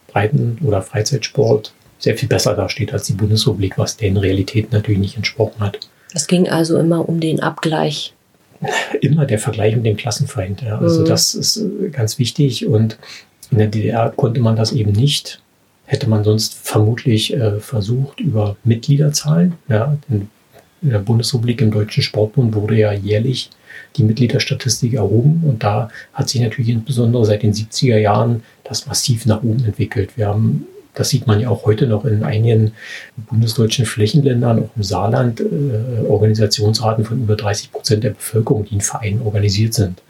Breiten- 0.07 0.57
oder 0.63 0.81
Freizeitsport 0.81 1.74
sehr 1.98 2.17
viel 2.17 2.29
besser 2.29 2.55
dasteht 2.55 2.93
als 2.93 3.05
die 3.05 3.13
Bundesrepublik, 3.13 3.77
was 3.77 3.98
deren 3.98 4.17
Realität 4.17 4.71
natürlich 4.71 5.00
nicht 5.00 5.17
entsprochen 5.17 5.59
hat. 5.59 5.79
Es 6.13 6.27
ging 6.27 6.48
also 6.50 6.77
immer 6.77 7.07
um 7.07 7.19
den 7.19 7.39
Abgleich. 7.39 8.13
Immer 9.01 9.25
der 9.25 9.39
Vergleich 9.39 9.74
mit 9.74 9.86
dem 9.86 9.95
Klassenfeind. 9.95 10.63
Ja. 10.63 10.79
Also 10.79 11.01
mhm. 11.01 11.05
das 11.05 11.33
ist 11.33 11.57
äh, 11.57 11.89
ganz 11.91 12.19
wichtig 12.19 12.65
und 12.67 12.98
in 13.51 13.57
der 13.57 13.67
DDR 13.67 14.09
konnte 14.09 14.41
man 14.41 14.57
das 14.57 14.74
eben 14.74 14.91
nicht. 14.91 15.41
Hätte 15.86 16.09
man 16.09 16.25
sonst 16.25 16.55
vermutlich 16.55 17.33
äh, 17.33 17.62
versucht 17.62 18.19
über 18.19 18.57
Mitgliederzahlen. 18.65 19.53
Ja, 19.69 19.98
in 20.81 20.89
der 20.91 21.00
Bundesrepublik 21.00 21.62
im 21.62 21.71
Deutschen 21.71 22.03
Sportbund 22.03 22.55
wurde 22.55 22.77
ja 22.77 22.91
jährlich 22.91 23.50
die 23.95 24.03
Mitgliederstatistik 24.03 24.93
erhoben 24.93 25.43
und 25.45 25.63
da 25.63 25.89
hat 26.13 26.29
sich 26.29 26.41
natürlich 26.41 26.69
insbesondere 26.69 27.25
seit 27.25 27.43
den 27.43 27.53
70er 27.53 27.98
Jahren 27.98 28.43
das 28.63 28.86
massiv 28.86 29.25
nach 29.25 29.43
oben 29.43 29.65
entwickelt. 29.65 30.17
Wir 30.17 30.27
haben 30.27 30.67
das 31.00 31.09
sieht 31.09 31.27
man 31.27 31.39
ja 31.39 31.50
auch 31.50 31.65
heute 31.65 31.88
noch 31.88 32.03
in 32.03 32.24
einigen 32.24 32.74
bundesdeutschen 33.15 33.86
Flächenländern, 33.86 34.63
auch 34.63 34.69
im 34.75 34.83
Saarland, 34.83 35.39
äh, 35.39 36.05
Organisationsraten 36.05 37.05
von 37.05 37.21
über 37.21 37.38
30 37.38 37.71
Prozent 37.71 38.03
der 38.03 38.09
Bevölkerung, 38.09 38.65
die 38.65 38.75
in 38.75 38.81
Vereinen 38.81 39.21
organisiert 39.21 39.74
sind. 39.74 40.01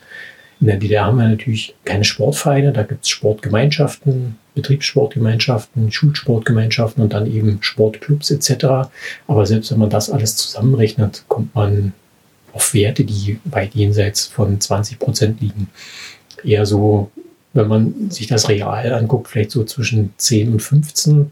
In 0.59 0.67
der 0.67 0.77
DDR 0.77 1.05
haben 1.05 1.19
wir 1.19 1.29
natürlich 1.29 1.75
keine 1.85 2.03
Sportvereine, 2.03 2.73
da 2.73 2.83
gibt 2.83 3.03
es 3.03 3.09
Sportgemeinschaften, 3.09 4.37
Betriebssportgemeinschaften, 4.61 5.91
Schulsportgemeinschaften 5.91 7.03
und 7.03 7.13
dann 7.13 7.31
eben 7.31 7.59
Sportclubs 7.61 8.31
etc. 8.31 8.89
Aber 9.27 9.45
selbst 9.45 9.71
wenn 9.71 9.79
man 9.79 9.89
das 9.89 10.09
alles 10.09 10.35
zusammenrechnet, 10.35 11.23
kommt 11.27 11.53
man 11.55 11.93
auf 12.53 12.73
Werte, 12.73 13.03
die 13.03 13.39
weit 13.45 13.75
jenseits 13.75 14.25
von 14.25 14.59
20 14.59 14.99
Prozent 14.99 15.41
liegen. 15.41 15.69
Eher 16.43 16.65
so 16.65 17.11
wenn 17.53 17.67
man 17.67 18.11
sich 18.11 18.27
das 18.27 18.49
real 18.49 18.93
anguckt, 18.93 19.27
vielleicht 19.27 19.51
so 19.51 19.63
zwischen 19.63 20.13
10 20.17 20.53
und 20.53 20.61
15. 20.61 21.31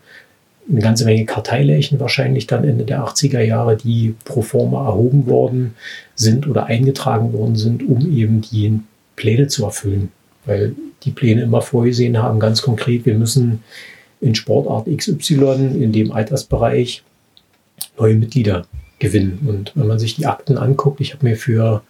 Eine 0.69 0.81
ganze 0.81 1.05
Menge 1.05 1.25
Karteileichen 1.25 2.00
wahrscheinlich 2.00 2.48
dann 2.48 2.63
Ende 2.63 2.84
der 2.84 3.03
80er 3.03 3.41
Jahre, 3.41 3.77
die 3.77 4.15
pro 4.25 4.41
forma 4.41 4.86
erhoben 4.86 5.27
worden 5.27 5.75
sind 6.15 6.48
oder 6.48 6.65
eingetragen 6.65 7.34
worden 7.34 7.55
sind, 7.55 7.88
um 7.88 8.12
eben 8.12 8.41
die 8.41 8.79
Pläne 9.15 9.48
zu 9.48 9.63
erfüllen. 9.63 10.12
Weil 10.48 10.75
die 11.04 11.12
Pläne 11.12 11.44
immer 11.44 11.62
vorgesehen 11.62 12.18
haben, 12.18 12.39
ganz 12.39 12.63
konkret, 12.63 13.06
wir 13.06 13.13
müssen 13.13 13.63
in 14.20 14.34
Sportart 14.34 14.88
XY 14.88 15.75
in 15.80 15.92
dem 15.92 16.12
Altersbereich 16.12 17.04
neue 18.00 18.16
Mitglieder 18.16 18.66
gewinnen. 18.98 19.46
Und 19.48 19.74
wenn 19.75 19.88
man 19.88 20.00
sich 20.00 20.16
die 20.16 20.25
Akten 20.25 20.58
anguckt, 20.58 21.00
ich 21.01 21.13
habe 21.13 21.25
mir 21.25 21.38
für 21.38 21.84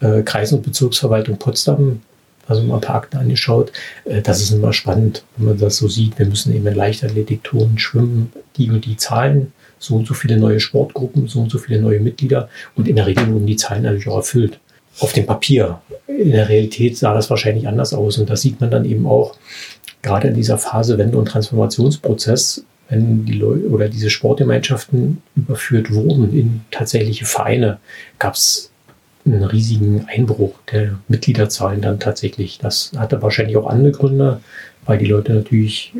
äh, 0.00 0.22
Kreis- 0.22 0.52
und 0.52 0.62
Bezirksverwaltung 0.62 1.36
Potsdam 1.36 2.00
also 2.48 2.62
mal 2.62 2.76
ein 2.76 2.80
paar 2.80 2.96
Akten 2.96 3.16
angeschaut. 3.16 3.72
Äh, 4.04 4.22
das 4.22 4.40
ist 4.40 4.52
immer 4.52 4.72
spannend, 4.72 5.24
wenn 5.36 5.46
man 5.46 5.58
das 5.58 5.76
so 5.76 5.88
sieht. 5.88 6.18
Wir 6.18 6.26
müssen 6.26 6.54
eben 6.54 6.66
in 6.66 6.74
Leichtathletik, 6.74 7.44
Touren, 7.44 7.78
Schwimmen, 7.78 8.32
die 8.56 8.70
und 8.70 8.84
die 8.84 8.96
Zahlen, 8.96 9.52
so 9.78 9.96
und 9.96 10.06
so 10.06 10.14
viele 10.14 10.38
neue 10.38 10.60
Sportgruppen, 10.60 11.28
so 11.28 11.40
und 11.40 11.50
so 11.50 11.58
viele 11.58 11.80
neue 11.80 12.00
Mitglieder. 12.00 12.48
Und 12.74 12.88
in 12.88 12.96
der 12.96 13.06
Regel 13.06 13.32
wurden 13.32 13.46
die 13.46 13.56
Zahlen 13.56 13.82
natürlich 13.82 14.08
auch 14.08 14.18
erfüllt. 14.18 14.58
Auf 15.00 15.12
dem 15.12 15.26
Papier. 15.26 15.80
In 16.06 16.30
der 16.30 16.48
Realität 16.48 16.96
sah 16.96 17.14
das 17.14 17.28
wahrscheinlich 17.28 17.68
anders 17.68 17.92
aus. 17.92 18.18
Und 18.18 18.30
das 18.30 18.42
sieht 18.42 18.60
man 18.60 18.70
dann 18.70 18.84
eben 18.84 19.06
auch 19.06 19.36
gerade 20.02 20.28
in 20.28 20.34
dieser 20.34 20.58
Phase 20.58 20.98
Wende- 20.98 21.18
und 21.18 21.26
Transformationsprozess, 21.26 22.64
wenn 22.88 23.24
die 23.24 23.34
Leute 23.34 23.68
oder 23.68 23.88
diese 23.88 24.10
Sportgemeinschaften 24.10 25.20
überführt 25.34 25.92
wurden 25.92 26.32
in 26.32 26.60
tatsächliche 26.70 27.24
Vereine, 27.24 27.78
gab 28.18 28.34
es 28.34 28.70
einen 29.26 29.42
riesigen 29.42 30.06
Einbruch 30.08 30.54
der 30.70 30.98
Mitgliederzahlen 31.08 31.80
dann 31.80 31.98
tatsächlich. 31.98 32.58
Das 32.58 32.92
hatte 32.96 33.20
wahrscheinlich 33.22 33.56
auch 33.56 33.66
andere 33.66 33.90
Gründe, 33.90 34.40
weil 34.84 34.98
die 34.98 35.06
Leute 35.06 35.34
natürlich 35.34 35.92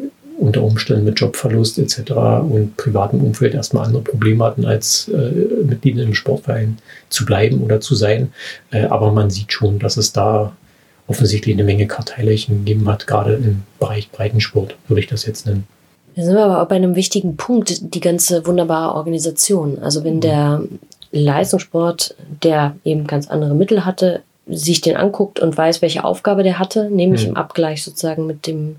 unter 0.46 0.62
Umständen 0.62 1.04
mit 1.04 1.20
Jobverlust 1.20 1.78
etc. 1.78 2.12
und 2.48 2.76
privatem 2.76 3.20
Umfeld 3.22 3.54
erstmal 3.54 3.86
andere 3.86 4.02
Probleme 4.02 4.44
hatten, 4.44 4.64
als 4.64 5.08
äh, 5.08 5.64
Mitglied 5.64 5.98
im 5.98 6.14
Sportverein 6.14 6.78
zu 7.08 7.24
bleiben 7.26 7.62
oder 7.62 7.80
zu 7.80 7.94
sein. 7.94 8.32
Äh, 8.70 8.86
aber 8.86 9.12
man 9.12 9.30
sieht 9.30 9.52
schon, 9.52 9.78
dass 9.78 9.96
es 9.96 10.12
da 10.12 10.52
offensichtlich 11.06 11.54
eine 11.54 11.64
Menge 11.64 11.86
Karteileichen 11.86 12.64
gegeben 12.64 12.88
hat, 12.88 13.06
gerade 13.06 13.34
im 13.34 13.62
Bereich 13.78 14.10
Breitensport, 14.10 14.74
würde 14.88 15.00
ich 15.00 15.06
das 15.06 15.26
jetzt 15.26 15.46
nennen. 15.46 15.66
Da 16.16 16.22
sind 16.22 16.34
wir 16.34 16.44
aber 16.44 16.62
auch 16.62 16.68
bei 16.68 16.76
einem 16.76 16.96
wichtigen 16.96 17.36
Punkt, 17.36 17.94
die 17.94 18.00
ganze 18.00 18.46
wunderbare 18.46 18.94
Organisation. 18.94 19.78
Also 19.80 20.02
wenn 20.02 20.16
mhm. 20.16 20.20
der 20.22 20.62
Leistungssport, 21.12 22.14
der 22.42 22.76
eben 22.84 23.06
ganz 23.06 23.28
andere 23.28 23.54
Mittel 23.54 23.84
hatte, 23.84 24.22
sich 24.48 24.80
den 24.80 24.96
anguckt 24.96 25.40
und 25.40 25.56
weiß, 25.56 25.82
welche 25.82 26.04
Aufgabe 26.04 26.42
der 26.42 26.58
hatte, 26.58 26.88
nämlich 26.90 27.24
mhm. 27.24 27.30
im 27.30 27.36
Abgleich 27.36 27.82
sozusagen 27.82 28.26
mit 28.26 28.46
dem 28.46 28.76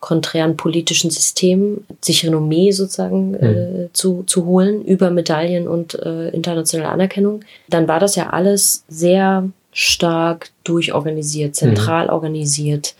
konträren 0.00 0.56
politischen 0.56 1.10
System, 1.10 1.84
sich 2.00 2.24
Renommee 2.24 2.70
sozusagen 2.70 3.30
mhm. 3.30 3.36
äh, 3.36 3.88
zu, 3.92 4.22
zu 4.24 4.44
holen 4.44 4.84
über 4.84 5.10
Medaillen 5.10 5.66
und 5.68 5.94
äh, 5.94 6.28
internationale 6.28 6.90
Anerkennung, 6.90 7.40
dann 7.68 7.88
war 7.88 8.00
das 8.00 8.14
ja 8.16 8.30
alles 8.30 8.84
sehr 8.88 9.48
stark 9.72 10.50
durchorganisiert, 10.64 11.54
zentral 11.54 12.06
mhm. 12.06 12.12
organisiert. 12.12 12.94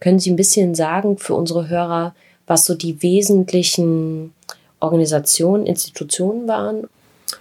Können 0.00 0.18
Sie 0.18 0.30
ein 0.30 0.36
bisschen 0.36 0.74
sagen 0.74 1.18
für 1.18 1.34
unsere 1.34 1.68
Hörer, 1.68 2.14
was 2.46 2.64
so 2.64 2.74
die 2.74 3.02
wesentlichen 3.02 4.32
Organisationen, 4.80 5.66
Institutionen 5.66 6.46
waren 6.46 6.88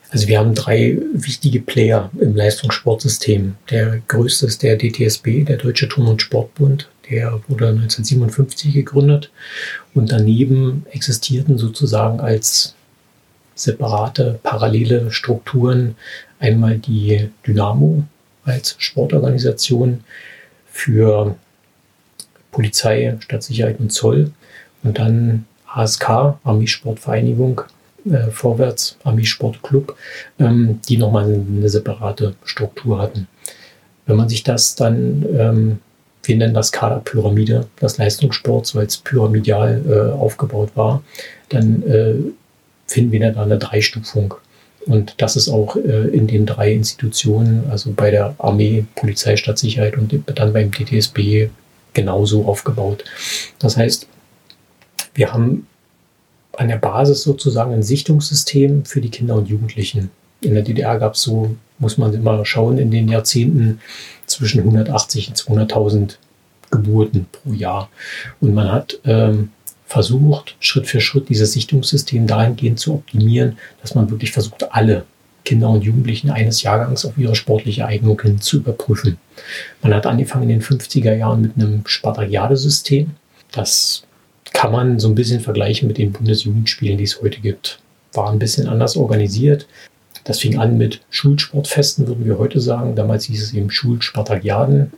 also 0.09 0.27
wir 0.27 0.39
haben 0.39 0.55
drei 0.55 0.97
wichtige 1.13 1.59
Player 1.59 2.09
im 2.19 2.35
Leistungssportsystem. 2.35 3.55
Der 3.69 4.01
größte 4.07 4.45
ist 4.45 4.63
der 4.63 4.77
DTSB, 4.77 5.43
der 5.43 5.57
Deutsche 5.57 5.87
Turn- 5.87 6.07
und 6.07 6.21
Sportbund. 6.21 6.89
Der 7.09 7.39
wurde 7.47 7.69
1957 7.69 8.73
gegründet 8.73 9.31
und 9.93 10.11
daneben 10.11 10.85
existierten 10.91 11.57
sozusagen 11.57 12.19
als 12.19 12.75
separate, 13.55 14.39
parallele 14.43 15.11
Strukturen 15.11 15.95
einmal 16.39 16.77
die 16.77 17.29
Dynamo 17.45 18.03
als 18.43 18.75
Sportorganisation 18.77 20.03
für 20.69 21.35
Polizei, 22.51 23.15
Stadtsicherheit 23.19 23.79
und 23.79 23.91
Zoll 23.91 24.31
und 24.83 24.99
dann 24.99 25.45
ASK, 25.67 26.37
Armeesportvereinigung, 26.43 27.61
äh, 28.05 28.31
Vorwärts 28.31 28.97
Armeesportclub, 29.03 29.95
ähm, 30.39 30.79
die 30.87 30.97
nochmal 30.97 31.25
eine 31.25 31.69
separate 31.69 32.35
Struktur 32.43 32.99
hatten. 32.99 33.27
Wenn 34.05 34.15
man 34.15 34.29
sich 34.29 34.43
das 34.43 34.75
dann, 34.75 35.25
ähm, 35.37 35.79
wir 36.27 36.37
nennen 36.37 36.53
das 36.53 36.71
Kaderpyramide 36.71 37.67
des 37.81 37.97
Leistungssports, 37.97 38.75
weil 38.75 38.85
es 38.85 38.97
pyramidal 38.97 39.83
äh, 39.87 40.17
aufgebaut 40.17 40.71
war, 40.75 41.03
dann 41.49 41.83
äh, 41.83 42.15
finden 42.87 43.11
wir 43.11 43.31
da 43.31 43.41
eine 43.41 43.57
Dreistufung. 43.57 44.35
Und 44.85 45.15
das 45.17 45.35
ist 45.35 45.49
auch 45.49 45.75
äh, 45.75 46.07
in 46.09 46.27
den 46.27 46.45
drei 46.45 46.71
Institutionen, 46.71 47.69
also 47.69 47.91
bei 47.91 48.11
der 48.11 48.35
Armee, 48.37 48.85
Polizei, 48.95 49.35
Stadtsicherheit 49.35 49.97
und 49.97 50.13
dann 50.35 50.53
beim 50.53 50.71
DTSB 50.71 51.49
genauso 51.93 52.45
aufgebaut. 52.45 53.03
Das 53.59 53.75
heißt, 53.75 54.07
wir 55.13 55.33
haben 55.33 55.67
an 56.53 56.69
der 56.69 56.77
Basis 56.77 57.23
sozusagen 57.23 57.73
ein 57.73 57.83
Sichtungssystem 57.83 58.85
für 58.85 59.01
die 59.01 59.09
Kinder 59.09 59.35
und 59.35 59.49
Jugendlichen. 59.49 60.09
In 60.41 60.53
der 60.53 60.63
DDR 60.63 60.97
gab 60.99 61.15
es 61.15 61.21
so, 61.21 61.55
muss 61.79 61.97
man 61.97 62.13
immer 62.13 62.45
schauen, 62.45 62.77
in 62.77 62.91
den 62.91 63.07
Jahrzehnten 63.07 63.79
zwischen 64.25 64.59
180 64.59 65.29
und 65.29 65.37
200.000 65.37 66.15
Geburten 66.71 67.27
pro 67.31 67.53
Jahr. 67.53 67.89
Und 68.41 68.53
man 68.53 68.71
hat 68.71 68.99
ähm, 69.05 69.49
versucht, 69.85 70.55
Schritt 70.59 70.87
für 70.87 70.99
Schritt 71.01 71.29
dieses 71.29 71.53
Sichtungssystem 71.53 72.27
dahingehend 72.27 72.79
zu 72.79 72.95
optimieren, 72.95 73.57
dass 73.81 73.95
man 73.95 74.09
wirklich 74.09 74.31
versucht, 74.31 74.71
alle 74.73 75.05
Kinder 75.45 75.69
und 75.69 75.83
Jugendlichen 75.83 76.29
eines 76.29 76.61
Jahrgangs 76.61 77.05
auf 77.05 77.17
ihre 77.17 77.35
sportliche 77.35 77.85
Eignung 77.85 78.21
hin 78.21 78.41
zu 78.41 78.57
überprüfen. 78.57 79.17
Man 79.81 79.93
hat 79.93 80.05
angefangen 80.05 80.49
in 80.49 80.59
den 80.59 80.61
50er 80.61 81.13
Jahren 81.13 81.41
mit 81.41 81.53
einem 81.55 81.83
Spartakiadesystem. 81.85 83.11
Das 83.53 84.03
kann 84.51 84.73
man 84.73 84.99
so 84.99 85.07
ein 85.07 85.15
bisschen 85.15 85.39
vergleichen 85.39 85.87
mit 85.87 85.97
den 85.97 86.11
Bundesjugendspielen, 86.11 86.97
die 86.97 87.05
es 87.05 87.21
heute 87.21 87.39
gibt. 87.39 87.79
War 88.11 88.29
ein 88.29 88.39
bisschen 88.39 88.67
anders 88.67 88.97
organisiert. 88.97 89.67
Das 90.27 90.39
fing 90.39 90.59
an 90.59 90.77
mit 90.77 90.99
Schulsportfesten, 91.09 92.05
würden 92.05 92.25
wir 92.25 92.37
heute 92.37 92.59
sagen. 92.59 92.95
Damals 92.95 93.23
hieß 93.25 93.41
es 93.41 93.53
eben 93.53 93.71
Schulspartakiaden. 93.71 94.91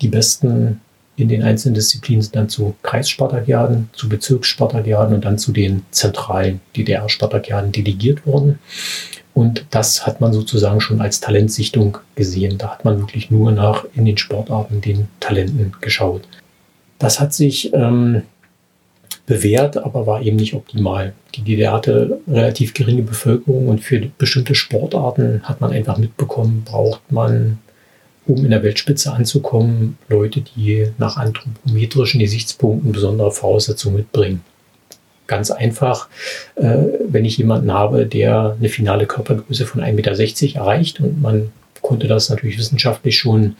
Die 0.00 0.08
besten 0.08 0.80
in 1.14 1.28
den 1.28 1.44
einzelnen 1.44 1.74
Disziplinen 1.76 2.20
sind 2.20 2.34
dann 2.34 2.48
zu 2.48 2.74
Kreisspartakiaden, 2.82 3.90
zu 3.92 4.08
Bezirksspartakiaden 4.08 5.14
und 5.14 5.24
dann 5.24 5.38
zu 5.38 5.52
den 5.52 5.84
zentralen 5.92 6.60
DDR-Spartakiaden 6.76 7.70
delegiert 7.70 8.26
worden. 8.26 8.58
Und 9.34 9.66
das 9.70 10.04
hat 10.04 10.20
man 10.20 10.32
sozusagen 10.32 10.80
schon 10.80 11.00
als 11.00 11.20
Talentsichtung 11.20 11.98
gesehen. 12.16 12.58
Da 12.58 12.72
hat 12.72 12.84
man 12.84 12.98
wirklich 12.98 13.30
nur 13.30 13.52
nach 13.52 13.84
in 13.94 14.04
den 14.04 14.18
Sportarten 14.18 14.80
den 14.80 15.06
Talenten 15.20 15.76
geschaut. 15.80 16.22
Das 16.98 17.20
hat 17.20 17.32
sich 17.32 17.72
ähm, 17.72 18.22
bewährt, 19.26 19.76
aber 19.76 20.06
war 20.06 20.22
eben 20.22 20.36
nicht 20.36 20.54
optimal. 20.54 21.12
Die 21.34 21.42
DDR 21.42 21.72
hatte 21.72 22.20
relativ 22.28 22.74
geringe 22.74 23.02
Bevölkerung 23.02 23.68
und 23.68 23.80
für 23.80 24.00
bestimmte 24.18 24.54
Sportarten 24.54 25.42
hat 25.44 25.60
man 25.60 25.72
einfach 25.72 25.96
mitbekommen, 25.96 26.62
braucht 26.64 27.10
man, 27.10 27.58
um 28.26 28.44
in 28.44 28.50
der 28.50 28.62
Weltspitze 28.62 29.12
anzukommen, 29.12 29.96
Leute, 30.08 30.40
die 30.40 30.88
nach 30.98 31.16
anthropometrischen 31.16 32.20
Gesichtspunkten 32.20 32.92
besondere 32.92 33.32
Voraussetzungen 33.32 33.96
mitbringen. 33.96 34.42
Ganz 35.28 35.50
einfach, 35.50 36.08
äh, 36.56 36.78
wenn 37.08 37.24
ich 37.24 37.38
jemanden 37.38 37.72
habe, 37.72 38.06
der 38.06 38.56
eine 38.58 38.68
finale 38.68 39.06
Körpergröße 39.06 39.66
von 39.66 39.80
1,60 39.80 39.92
Meter 39.94 40.60
erreicht 40.60 41.00
und 41.00 41.22
man 41.22 41.52
konnte 41.80 42.06
das 42.06 42.30
natürlich 42.30 42.58
wissenschaftlich 42.58 43.18
schon 43.18 43.56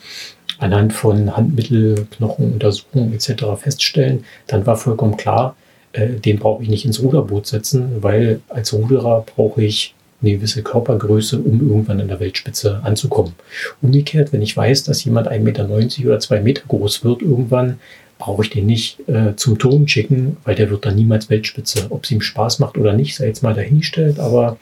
anhand 0.63 0.93
von 0.93 1.37
Handmittel, 1.37 2.07
Knochenuntersuchungen 2.17 3.13
etc. 3.13 3.45
feststellen, 3.57 4.25
dann 4.47 4.67
war 4.67 4.77
vollkommen 4.77 5.17
klar, 5.17 5.57
äh, 5.93 6.09
den 6.09 6.39
brauche 6.39 6.63
ich 6.63 6.69
nicht 6.69 6.85
ins 6.85 7.03
Ruderboot 7.03 7.47
setzen, 7.47 8.03
weil 8.03 8.41
als 8.49 8.73
Ruderer 8.73 9.25
brauche 9.35 9.63
ich 9.63 9.95
eine 10.23 10.33
gewisse 10.33 10.63
Körpergröße, 10.63 11.39
um 11.39 11.69
irgendwann 11.69 12.01
an 12.01 12.09
der 12.09 12.21
Weltspitze 12.21 12.81
anzukommen. 12.85 13.33
Umgekehrt, 13.81 14.33
wenn 14.33 14.43
ich 14.43 14.57
weiß, 14.57 14.85
dass 14.85 15.05
jemand 15.05 15.29
1,90 15.29 15.41
Meter 15.41 15.69
oder 16.07 16.21
2 16.21 16.41
Meter 16.41 16.63
groß 16.69 17.05
wird 17.05 17.23
irgendwann, 17.23 17.81
brauche 18.19 18.45
ich 18.45 18.51
den 18.51 18.67
nicht 18.67 19.01
äh, 19.09 19.35
zum 19.35 19.59
Turnen 19.59 19.89
schicken, 19.89 20.37
weil 20.45 20.55
der 20.55 20.71
wird 20.71 20.87
dann 20.87 20.95
niemals 20.95 21.29
Weltspitze. 21.29 21.87
Ob 21.91 22.05
es 22.05 22.11
ihm 22.13 22.21
Spaß 22.21 22.61
macht 22.61 22.79
oder 22.79 22.93
nicht, 22.93 23.17
sei 23.17 23.27
jetzt 23.27 23.43
mal 23.43 23.53
dahingestellt, 23.53 24.21
aber 24.21 24.59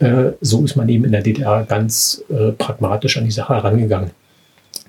äh, 0.00 0.32
so 0.40 0.64
ist 0.64 0.74
man 0.74 0.88
eben 0.88 1.04
in 1.04 1.12
der 1.12 1.22
DDR 1.22 1.64
ganz 1.68 2.24
äh, 2.30 2.50
pragmatisch 2.50 3.16
an 3.16 3.24
die 3.24 3.30
Sache 3.30 3.54
herangegangen. 3.54 4.10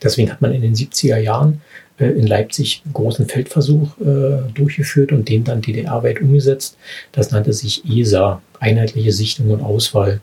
Deswegen 0.01 0.31
hat 0.31 0.41
man 0.41 0.53
in 0.53 0.61
den 0.61 0.75
70er 0.75 1.17
Jahren 1.17 1.61
äh, 1.97 2.07
in 2.07 2.27
Leipzig 2.27 2.81
einen 2.85 2.93
großen 2.93 3.27
Feldversuch 3.27 3.99
äh, 3.99 4.51
durchgeführt 4.53 5.11
und 5.11 5.27
den 5.27 5.43
dann 5.43 5.61
DDR-weit 5.61 6.21
umgesetzt. 6.21 6.77
Das 7.11 7.31
nannte 7.31 7.53
sich 7.53 7.83
ESA, 7.89 8.41
Einheitliche 8.59 9.11
Sichtung 9.11 9.51
und 9.51 9.61
Auswahl. 9.61 10.19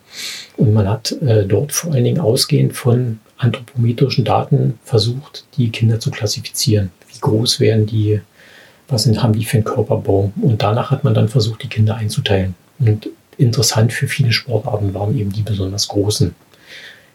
Und 0.56 0.72
man 0.72 0.88
hat 0.88 1.12
äh, 1.22 1.46
dort 1.46 1.72
vor 1.72 1.92
allen 1.92 2.04
Dingen 2.04 2.20
ausgehend 2.20 2.74
von 2.74 3.20
anthropometrischen 3.38 4.24
Daten 4.24 4.78
versucht, 4.84 5.44
die 5.56 5.70
Kinder 5.70 6.00
zu 6.00 6.10
klassifizieren. 6.10 6.90
Wie 7.12 7.20
groß 7.20 7.60
wären 7.60 7.86
die, 7.86 8.20
was 8.88 9.04
sind, 9.04 9.22
haben 9.22 9.34
die 9.34 9.44
für 9.44 9.58
einen 9.58 9.64
Körperbau? 9.64 10.32
Und 10.40 10.62
danach 10.62 10.90
hat 10.90 11.04
man 11.04 11.14
dann 11.14 11.28
versucht, 11.28 11.62
die 11.62 11.68
Kinder 11.68 11.96
einzuteilen. 11.96 12.54
Und 12.80 13.08
interessant 13.38 13.92
für 13.92 14.08
viele 14.08 14.32
Sportarten 14.32 14.94
waren 14.94 15.16
eben 15.16 15.32
die 15.32 15.42
besonders 15.42 15.88
großen. 15.88 16.34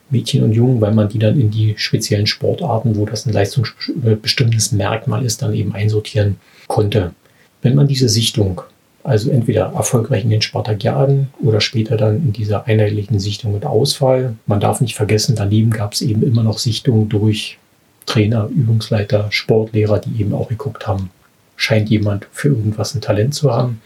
Mädchen 0.09 0.43
und 0.43 0.53
Jungen, 0.53 0.81
weil 0.81 0.93
man 0.93 1.09
die 1.09 1.19
dann 1.19 1.39
in 1.39 1.51
die 1.51 1.75
speziellen 1.77 2.27
Sportarten, 2.27 2.95
wo 2.95 3.05
das 3.05 3.25
ein 3.25 3.33
leistungsbestimmtes 3.33 4.71
Merkmal 4.71 5.25
ist, 5.25 5.41
dann 5.41 5.53
eben 5.53 5.73
einsortieren 5.73 6.37
konnte. 6.67 7.13
Wenn 7.61 7.75
man 7.75 7.87
diese 7.87 8.09
Sichtung, 8.09 8.61
also 9.03 9.29
entweder 9.29 9.73
erfolgreich 9.75 10.23
in 10.23 10.29
den 10.29 10.41
Spartakiaden 10.41 11.29
oder 11.41 11.61
später 11.61 11.97
dann 11.97 12.17
in 12.17 12.33
dieser 12.33 12.67
einheitlichen 12.67 13.19
Sichtung 13.19 13.53
mit 13.53 13.65
Auswahl, 13.65 14.35
man 14.45 14.59
darf 14.59 14.81
nicht 14.81 14.95
vergessen, 14.95 15.35
daneben 15.35 15.71
gab 15.71 15.93
es 15.93 16.01
eben 16.01 16.23
immer 16.23 16.43
noch 16.43 16.59
Sichtungen 16.59 17.09
durch 17.09 17.57
Trainer, 18.05 18.47
Übungsleiter, 18.47 19.27
Sportlehrer, 19.29 19.99
die 19.99 20.21
eben 20.21 20.33
auch 20.33 20.49
geguckt 20.49 20.87
haben, 20.87 21.11
scheint 21.55 21.89
jemand 21.89 22.27
für 22.31 22.49
irgendwas 22.49 22.95
ein 22.95 23.01
Talent 23.01 23.35
zu 23.35 23.51
haben, 23.51 23.81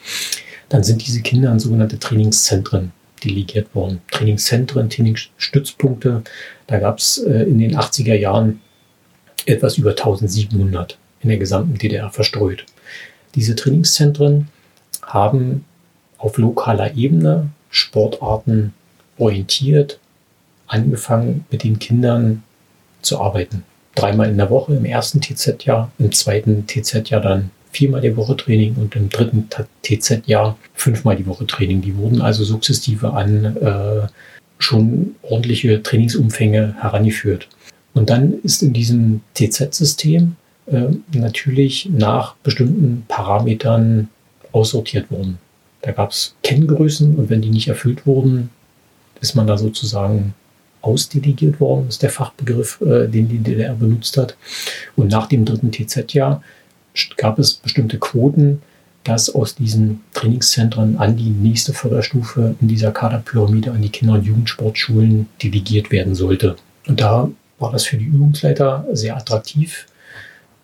dann 0.69 0.83
sind 0.83 1.05
diese 1.05 1.21
Kinder 1.21 1.51
in 1.51 1.59
sogenannte 1.59 1.99
Trainingszentren 1.99 2.91
delegiert 3.23 3.73
worden. 3.75 4.01
Trainingszentren, 4.11 4.89
Trainingsstützpunkte. 4.89 6.23
Da 6.67 6.79
gab 6.79 6.99
es 6.99 7.17
äh, 7.17 7.43
in 7.43 7.59
den 7.59 7.77
80er 7.77 8.15
Jahren 8.15 8.61
etwas 9.45 9.77
über 9.77 9.91
1700 9.91 10.97
in 11.21 11.29
der 11.29 11.37
gesamten 11.37 11.77
DDR 11.77 12.09
verstreut. 12.09 12.65
Diese 13.35 13.55
Trainingszentren 13.55 14.49
haben 15.01 15.65
auf 16.17 16.37
lokaler 16.37 16.95
Ebene 16.95 17.49
Sportarten 17.69 18.73
orientiert, 19.17 19.99
angefangen 20.67 21.45
mit 21.49 21.63
den 21.63 21.79
Kindern 21.79 22.43
zu 23.01 23.19
arbeiten. 23.19 23.63
Dreimal 23.95 24.29
in 24.29 24.37
der 24.37 24.49
Woche 24.49 24.73
im 24.75 24.85
ersten 24.85 25.21
TZ-Jahr, 25.21 25.91
im 25.99 26.11
zweiten 26.11 26.65
TZ-Jahr 26.67 27.21
dann 27.21 27.51
viermal 27.73 28.01
die 28.01 28.15
Woche 28.15 28.37
Training 28.37 28.75
und 28.75 28.95
im 28.95 29.09
dritten 29.09 29.49
TZ-Jahr 29.81 30.57
fünfmal 30.73 31.15
die 31.15 31.25
Woche 31.25 31.45
Training. 31.45 31.81
Die 31.81 31.97
wurden 31.97 32.21
also 32.21 32.43
sukzessive 32.43 33.13
an 33.13 33.57
äh, 33.57 34.07
schon 34.59 35.15
ordentliche 35.23 35.83
Trainingsumfänge 35.83 36.75
herangeführt. 36.79 37.49
Und 37.93 38.09
dann 38.09 38.33
ist 38.43 38.63
in 38.63 38.73
diesem 38.73 39.21
TZ-System 39.33 40.35
äh, 40.67 40.85
natürlich 41.13 41.89
nach 41.91 42.35
bestimmten 42.43 43.05
Parametern 43.07 44.09
aussortiert 44.51 45.11
worden. 45.11 45.39
Da 45.81 45.91
gab 45.91 46.11
es 46.11 46.35
Kenngrößen 46.43 47.15
und 47.15 47.29
wenn 47.29 47.41
die 47.41 47.49
nicht 47.49 47.67
erfüllt 47.67 48.05
wurden, 48.05 48.49
ist 49.19 49.35
man 49.35 49.47
da 49.47 49.57
sozusagen 49.57 50.33
ausdelegiert 50.81 51.59
worden, 51.59 51.87
ist 51.87 52.03
der 52.03 52.09
Fachbegriff, 52.09 52.79
äh, 52.81 53.07
den 53.07 53.29
die 53.29 53.39
DDR 53.39 53.73
benutzt 53.73 54.17
hat. 54.17 54.37
Und 54.95 55.11
nach 55.11 55.27
dem 55.27 55.45
dritten 55.45 55.71
TZ-Jahr 55.71 56.43
gab 57.17 57.39
es 57.39 57.53
bestimmte 57.53 57.97
Quoten, 57.97 58.61
dass 59.03 59.33
aus 59.33 59.55
diesen 59.55 60.01
Trainingszentren 60.13 60.97
an 60.97 61.17
die 61.17 61.29
nächste 61.29 61.73
Förderstufe 61.73 62.55
in 62.61 62.67
dieser 62.67 62.91
Kaderpyramide 62.91 63.71
an 63.71 63.81
die 63.81 63.89
Kinder- 63.89 64.13
und 64.13 64.25
Jugendsportschulen 64.25 65.27
delegiert 65.41 65.91
werden 65.91 66.15
sollte. 66.15 66.55
Und 66.87 67.01
da 67.01 67.29
war 67.59 67.71
das 67.71 67.85
für 67.85 67.97
die 67.97 68.05
Übungsleiter 68.05 68.85
sehr 68.93 69.17
attraktiv, 69.17 69.85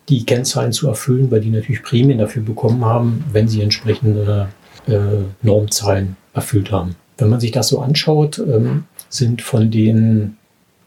die 0.08 0.24
Kennzahlen 0.24 0.72
zu 0.72 0.88
erfüllen, 0.88 1.30
weil 1.30 1.40
die 1.40 1.50
natürlich 1.50 1.82
Prämien 1.82 2.18
dafür 2.18 2.42
bekommen 2.42 2.84
haben, 2.84 3.24
wenn 3.32 3.48
sie 3.48 3.62
entsprechende 3.62 4.48
äh, 4.86 4.98
Normzahlen 5.42 6.16
erfüllt 6.34 6.72
haben. 6.72 6.96
Wenn 7.18 7.28
man 7.28 7.40
sich 7.40 7.52
das 7.52 7.68
so 7.68 7.80
anschaut, 7.80 8.38
ähm, 8.38 8.84
sind 9.08 9.42
von 9.42 9.70
den 9.70 10.36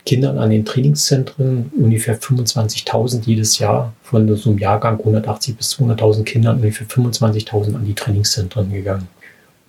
Kindern 0.06 0.38
an 0.38 0.50
den 0.50 0.66
Trainingszentren, 0.66 1.72
ungefähr 1.78 2.20
25.000 2.20 3.26
jedes 3.26 3.60
Jahr, 3.60 3.94
von 4.04 4.36
so 4.36 4.50
einem 4.50 4.60
Jahrgang 4.60 5.00
180 5.00 5.56
bis 5.56 5.76
200.000 5.76 6.24
Kindern, 6.24 6.58
ungefähr 6.58 6.88
25.000 6.88 7.76
an 7.76 7.86
die 7.86 7.94
Trainingszentren 7.94 8.72
gegangen. 8.72 9.08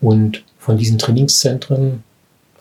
Und 0.00 0.42
von 0.58 0.76
diesen 0.76 0.98
Trainingszentren, 0.98 2.02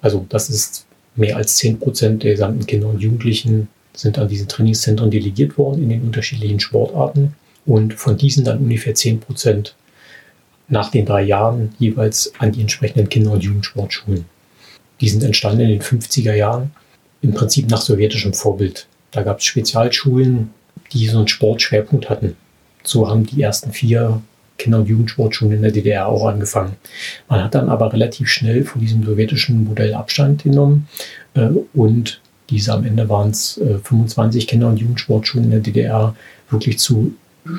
also 0.02 0.26
das 0.30 0.50
ist 0.50 0.86
mehr 1.16 1.36
als 1.36 1.56
10 1.58 1.80
Prozent 1.80 2.24
der 2.24 2.32
gesamten 2.32 2.66
Kinder 2.66 2.88
und 2.88 3.02
Jugendlichen, 3.02 3.70
sind 3.96 4.18
an 4.20 4.28
diesen 4.28 4.48
Trainingszentren 4.48 5.12
delegiert 5.12 5.58
worden 5.58 5.84
in 5.84 5.90
den 5.90 6.02
unterschiedlichen 6.04 6.60
Sportarten. 6.60 7.34
Und 7.66 7.94
von 7.94 8.18
diesen 8.18 8.44
dann 8.44 8.60
ungefähr 8.60 8.94
10 8.94 9.20
Prozent 9.20 9.76
nach 10.68 10.92
den 10.92 11.06
drei 11.06 11.24
Jahren 11.24 11.74
jeweils 11.80 12.34
an 12.40 12.52
die 12.52 12.62
entsprechenden 12.62 13.10
Kinder- 13.10 13.32
und 13.32 13.44
Jugendsportschulen. 13.44 14.26
Die 15.02 15.10
sind 15.10 15.24
entstanden 15.24 15.62
in 15.62 15.70
den 15.70 15.82
50er 15.82 16.34
Jahren 16.34 16.72
im 17.24 17.34
Prinzip 17.34 17.70
nach 17.70 17.82
sowjetischem 17.82 18.34
Vorbild. 18.34 18.86
Da 19.12 19.24
gab 19.24 19.40
es 19.40 19.46
Spezialschulen, 19.46 20.52
die 20.92 21.08
so 21.08 21.18
einen 21.18 21.28
Sportschwerpunkt 21.28 22.10
hatten. 22.10 22.36
So 22.84 23.10
haben 23.10 23.26
die 23.26 23.42
ersten 23.42 23.72
vier 23.72 24.22
Kinder- 24.58 24.80
und 24.80 24.88
Jugendsportschulen 24.88 25.56
in 25.56 25.62
der 25.64 25.72
DDR 25.72 26.08
auch 26.08 26.26
angefangen. 26.26 26.74
Man 27.28 27.44
hat 27.44 27.56
dann 27.56 27.70
aber 27.70 27.92
relativ 27.92 28.28
schnell 28.28 28.64
von 28.64 28.82
diesem 28.82 29.04
sowjetischen 29.04 29.64
Modell 29.64 29.94
Abstand 29.94 30.44
genommen 30.44 30.88
äh, 31.34 31.50
und 31.74 32.22
diese 32.50 32.74
am 32.74 32.86
Ende 32.86 33.10
waren 33.10 33.32
es 33.32 33.58
äh, 33.58 33.80
25 33.80 34.48
Kinder- 34.48 34.68
und 34.68 34.78
Jugendsportschulen 34.78 35.46
in 35.46 35.52
der 35.52 35.60
DDR 35.62 36.16
wirklich 36.50 36.78
zu 36.78 37.14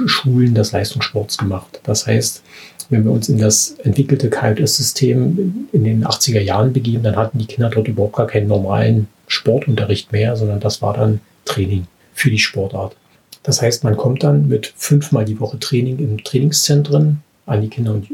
Schulen 0.07 0.55
des 0.55 0.73
Leistungssports 0.73 1.37
gemacht. 1.37 1.81
Das 1.83 2.07
heißt, 2.07 2.43
wenn 2.91 3.05
wir 3.05 3.11
uns 3.11 3.29
in 3.29 3.39
das 3.39 3.73
entwickelte 3.83 4.31
KJS-System 4.31 5.69
in 5.73 5.85
den 5.85 6.05
80er 6.07 6.41
Jahren 6.41 6.73
begeben, 6.73 7.03
dann 7.03 7.17
hatten 7.17 7.39
die 7.39 7.47
Kinder 7.47 7.71
dort 7.71 7.89
überhaupt 7.89 8.17
gar 8.17 8.27
keinen 8.27 8.49
normalen 8.49 9.09
Sportunterricht 9.27 10.13
mehr, 10.13 10.37
sondern 10.37 10.61
das 10.61 10.83
war 10.83 10.95
dann 10.95 11.21
Training 11.45 11.87
für 12.13 12.31
die 12.31 12.39
Sportart. 12.39 12.97
Das 13.43 13.61
heißt, 13.61 13.85
man 13.85 13.97
kommt 13.97 14.23
dann 14.23 14.49
mit 14.49 14.73
fünfmal 14.77 15.25
die 15.25 15.39
Woche 15.39 15.59
Training 15.59 15.99
im 15.99 16.25
Trainingszentren 16.25 17.23
an 17.47 17.61
die 17.61 17.69
Kinder- 17.69 17.93
und 17.93 18.09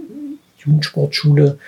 Jugendsportschule. 0.58 1.58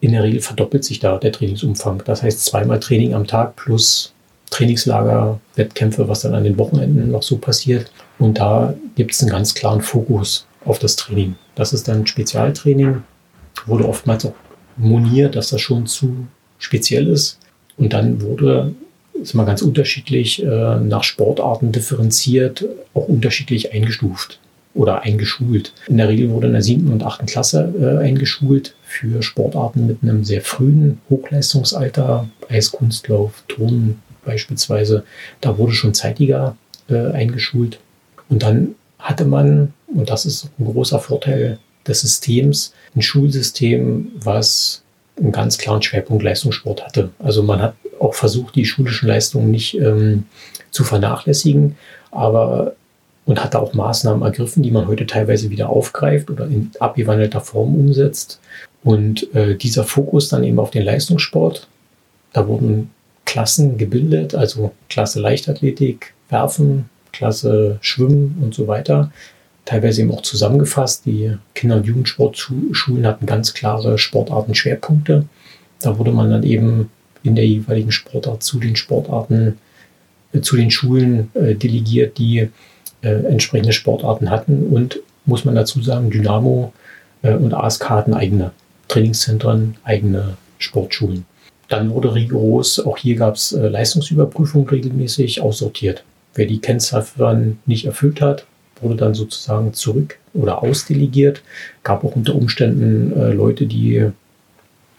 In 0.00 0.12
der 0.12 0.22
Regel 0.22 0.40
verdoppelt 0.40 0.84
sich 0.84 0.98
da 0.98 1.18
der 1.18 1.32
Trainingsumfang. 1.32 2.02
Das 2.04 2.22
heißt, 2.22 2.44
zweimal 2.44 2.80
Training 2.80 3.14
am 3.14 3.26
Tag 3.26 3.56
plus 3.56 4.12
Trainingslager, 4.50 5.40
Wettkämpfe, 5.56 6.08
was 6.08 6.20
dann 6.20 6.34
an 6.34 6.44
den 6.44 6.58
Wochenenden 6.58 7.10
noch 7.10 7.22
so 7.22 7.38
passiert. 7.38 7.90
Und 8.18 8.38
da 8.38 8.74
gibt 8.96 9.12
es 9.12 9.20
einen 9.20 9.30
ganz 9.30 9.54
klaren 9.54 9.80
Fokus 9.80 10.46
auf 10.64 10.78
das 10.78 10.96
Training. 10.96 11.36
Das 11.54 11.72
ist 11.72 11.88
dann 11.88 12.06
Spezialtraining, 12.06 13.02
wurde 13.66 13.88
oftmals 13.88 14.26
auch 14.26 14.34
moniert, 14.76 15.36
dass 15.36 15.50
das 15.50 15.60
schon 15.60 15.86
zu 15.86 16.26
speziell 16.58 17.08
ist. 17.08 17.38
Und 17.76 17.92
dann 17.92 18.20
wurde, 18.20 18.74
ist 19.20 19.34
mal 19.34 19.44
ganz 19.44 19.62
unterschiedlich, 19.62 20.42
äh, 20.42 20.46
nach 20.80 21.04
Sportarten 21.04 21.72
differenziert, 21.72 22.64
auch 22.94 23.08
unterschiedlich 23.08 23.72
eingestuft 23.72 24.38
oder 24.74 25.02
eingeschult. 25.02 25.72
In 25.86 25.98
der 25.98 26.08
Regel 26.08 26.30
wurde 26.30 26.46
in 26.46 26.54
der 26.54 26.62
siebten 26.62 26.92
und 26.92 27.02
achten 27.02 27.26
Klasse 27.26 27.72
äh, 27.78 28.02
eingeschult 28.02 28.74
für 28.84 29.22
Sportarten 29.22 29.86
mit 29.86 29.98
einem 30.02 30.24
sehr 30.24 30.40
frühen 30.40 31.00
Hochleistungsalter, 31.10 32.28
Eiskunstlauf, 32.48 33.42
Turnen 33.48 34.00
beispielsweise. 34.24 35.04
Da 35.40 35.58
wurde 35.58 35.72
schon 35.72 35.94
zeitiger 35.94 36.56
äh, 36.88 37.10
eingeschult. 37.12 37.78
Und 38.28 38.42
dann 38.42 38.74
hatte 38.98 39.24
man, 39.24 39.74
und 39.88 40.08
das 40.08 40.24
ist 40.24 40.48
ein 40.58 40.64
großer 40.64 40.98
Vorteil 40.98 41.58
des 41.86 42.00
Systems, 42.00 42.72
ein 42.94 43.02
Schulsystem, 43.02 44.08
was 44.14 44.82
einen 45.18 45.32
ganz 45.32 45.58
klaren 45.58 45.82
Schwerpunkt 45.82 46.22
Leistungssport 46.22 46.84
hatte. 46.84 47.10
Also 47.18 47.42
man 47.42 47.60
hat 47.60 47.74
auch 48.02 48.14
versucht, 48.14 48.54
die 48.56 48.64
schulischen 48.64 49.08
Leistungen 49.08 49.50
nicht 49.50 49.74
ähm, 49.74 50.24
zu 50.70 50.84
vernachlässigen, 50.84 51.76
aber 52.10 52.74
und 53.24 53.42
hat 53.42 53.54
da 53.54 53.60
auch 53.60 53.72
Maßnahmen 53.72 54.22
ergriffen, 54.22 54.62
die 54.62 54.70
man 54.70 54.88
heute 54.88 55.06
teilweise 55.06 55.50
wieder 55.50 55.70
aufgreift 55.70 56.30
oder 56.30 56.46
in 56.46 56.70
abgewandelter 56.80 57.40
Form 57.40 57.74
umsetzt. 57.74 58.40
Und 58.82 59.32
äh, 59.34 59.54
dieser 59.54 59.84
Fokus 59.84 60.28
dann 60.28 60.42
eben 60.42 60.58
auf 60.58 60.70
den 60.72 60.84
Leistungssport, 60.84 61.68
da 62.32 62.48
wurden 62.48 62.90
Klassen 63.24 63.78
gebildet, 63.78 64.34
also 64.34 64.72
Klasse 64.88 65.20
Leichtathletik, 65.20 66.14
Werfen, 66.28 66.86
Klasse 67.12 67.78
Schwimmen 67.80 68.38
und 68.42 68.54
so 68.54 68.66
weiter. 68.66 69.12
Teilweise 69.64 70.02
eben 70.02 70.10
auch 70.10 70.22
zusammengefasst. 70.22 71.06
Die 71.06 71.36
Kinder- 71.54 71.76
und 71.76 71.86
Jugendsportschulen 71.86 73.06
hatten 73.06 73.26
ganz 73.26 73.54
klare 73.54 73.98
Sportartenschwerpunkte. 73.98 75.26
Da 75.80 75.98
wurde 75.98 76.10
man 76.10 76.30
dann 76.30 76.42
eben 76.42 76.90
in 77.22 77.34
der 77.34 77.46
jeweiligen 77.46 77.92
Sportart 77.92 78.42
zu 78.42 78.58
den 78.58 78.76
Sportarten, 78.76 79.58
äh, 80.32 80.40
zu 80.40 80.56
den 80.56 80.70
Schulen 80.70 81.30
äh, 81.34 81.54
delegiert, 81.54 82.18
die 82.18 82.48
äh, 83.02 83.08
entsprechende 83.08 83.72
Sportarten 83.72 84.30
hatten. 84.30 84.66
Und 84.66 85.00
muss 85.24 85.44
man 85.44 85.54
dazu 85.54 85.82
sagen, 85.82 86.10
Dynamo 86.10 86.72
äh, 87.22 87.34
und 87.34 87.54
ASK 87.54 87.90
hatten 87.90 88.14
eigene 88.14 88.52
Trainingszentren, 88.88 89.76
eigene 89.84 90.36
Sportschulen. 90.58 91.24
Dann 91.68 91.90
wurde 91.90 92.14
rigoros, 92.14 92.80
auch 92.80 92.98
hier 92.98 93.16
gab 93.16 93.36
es 93.36 93.52
äh, 93.52 93.68
Leistungsüberprüfung 93.68 94.68
regelmäßig 94.68 95.40
aussortiert. 95.40 96.04
Wer 96.34 96.46
die 96.46 96.60
Kennziffern 96.60 97.58
nicht 97.66 97.86
erfüllt 97.86 98.20
hat, 98.20 98.46
wurde 98.80 98.96
dann 98.96 99.14
sozusagen 99.14 99.72
zurück 99.72 100.18
oder 100.34 100.62
ausdelegiert. 100.62 101.42
Gab 101.82 102.04
auch 102.04 102.16
unter 102.16 102.34
Umständen 102.34 103.12
äh, 103.18 103.32
Leute, 103.32 103.66
die 103.66 104.10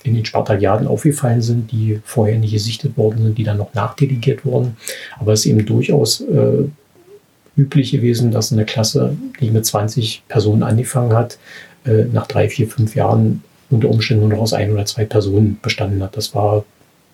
in 0.03 0.15
den 0.15 0.25
Spartakiaden 0.25 0.87
aufgefallen 0.87 1.41
sind, 1.41 1.71
die 1.71 1.99
vorher 2.03 2.37
nicht 2.37 2.53
gesichtet 2.53 2.97
worden 2.97 3.23
sind, 3.23 3.37
die 3.37 3.43
dann 3.43 3.57
noch 3.57 3.73
nachdelegiert 3.73 4.45
wurden. 4.45 4.77
Aber 5.19 5.33
es 5.33 5.41
ist 5.41 5.45
eben 5.47 5.65
durchaus 5.65 6.21
äh, 6.21 6.65
üblich 7.55 7.91
gewesen, 7.91 8.31
dass 8.31 8.51
eine 8.51 8.65
Klasse, 8.65 9.15
die 9.39 9.51
mit 9.51 9.65
20 9.65 10.23
Personen 10.27 10.63
angefangen 10.63 11.13
hat, 11.13 11.37
äh, 11.85 12.05
nach 12.11 12.27
drei, 12.27 12.49
vier, 12.49 12.67
fünf 12.67 12.95
Jahren 12.95 13.43
unter 13.69 13.89
Umständen 13.89 14.27
nur 14.27 14.37
noch 14.37 14.43
aus 14.43 14.53
ein 14.53 14.71
oder 14.71 14.85
zwei 14.85 15.05
Personen 15.05 15.57
bestanden 15.61 16.03
hat. 16.03 16.17
Das 16.17 16.33
war 16.35 16.65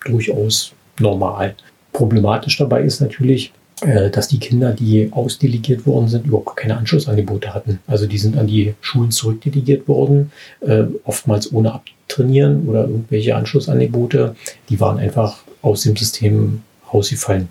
durchaus 0.04 0.72
normal. 0.98 1.54
Problematisch 1.92 2.56
dabei 2.58 2.82
ist 2.82 3.00
natürlich, 3.00 3.52
dass 3.80 4.28
die 4.28 4.38
Kinder, 4.38 4.72
die 4.72 5.08
ausdelegiert 5.12 5.86
worden 5.86 6.08
sind, 6.08 6.26
überhaupt 6.26 6.56
keine 6.56 6.76
Anschlussangebote 6.76 7.54
hatten. 7.54 7.80
Also 7.86 8.06
die 8.06 8.18
sind 8.18 8.36
an 8.36 8.46
die 8.46 8.74
Schulen 8.80 9.10
zurückdelegiert 9.10 9.88
worden, 9.88 10.32
äh, 10.60 10.84
oftmals 11.04 11.52
ohne 11.52 11.72
abtrainieren 11.72 12.68
oder 12.68 12.82
irgendwelche 12.82 13.34
Anschlussangebote. 13.36 14.36
Die 14.68 14.80
waren 14.80 14.98
einfach 14.98 15.42
aus 15.62 15.82
dem 15.82 15.96
System 15.96 16.62
rausgefallen. 16.92 17.48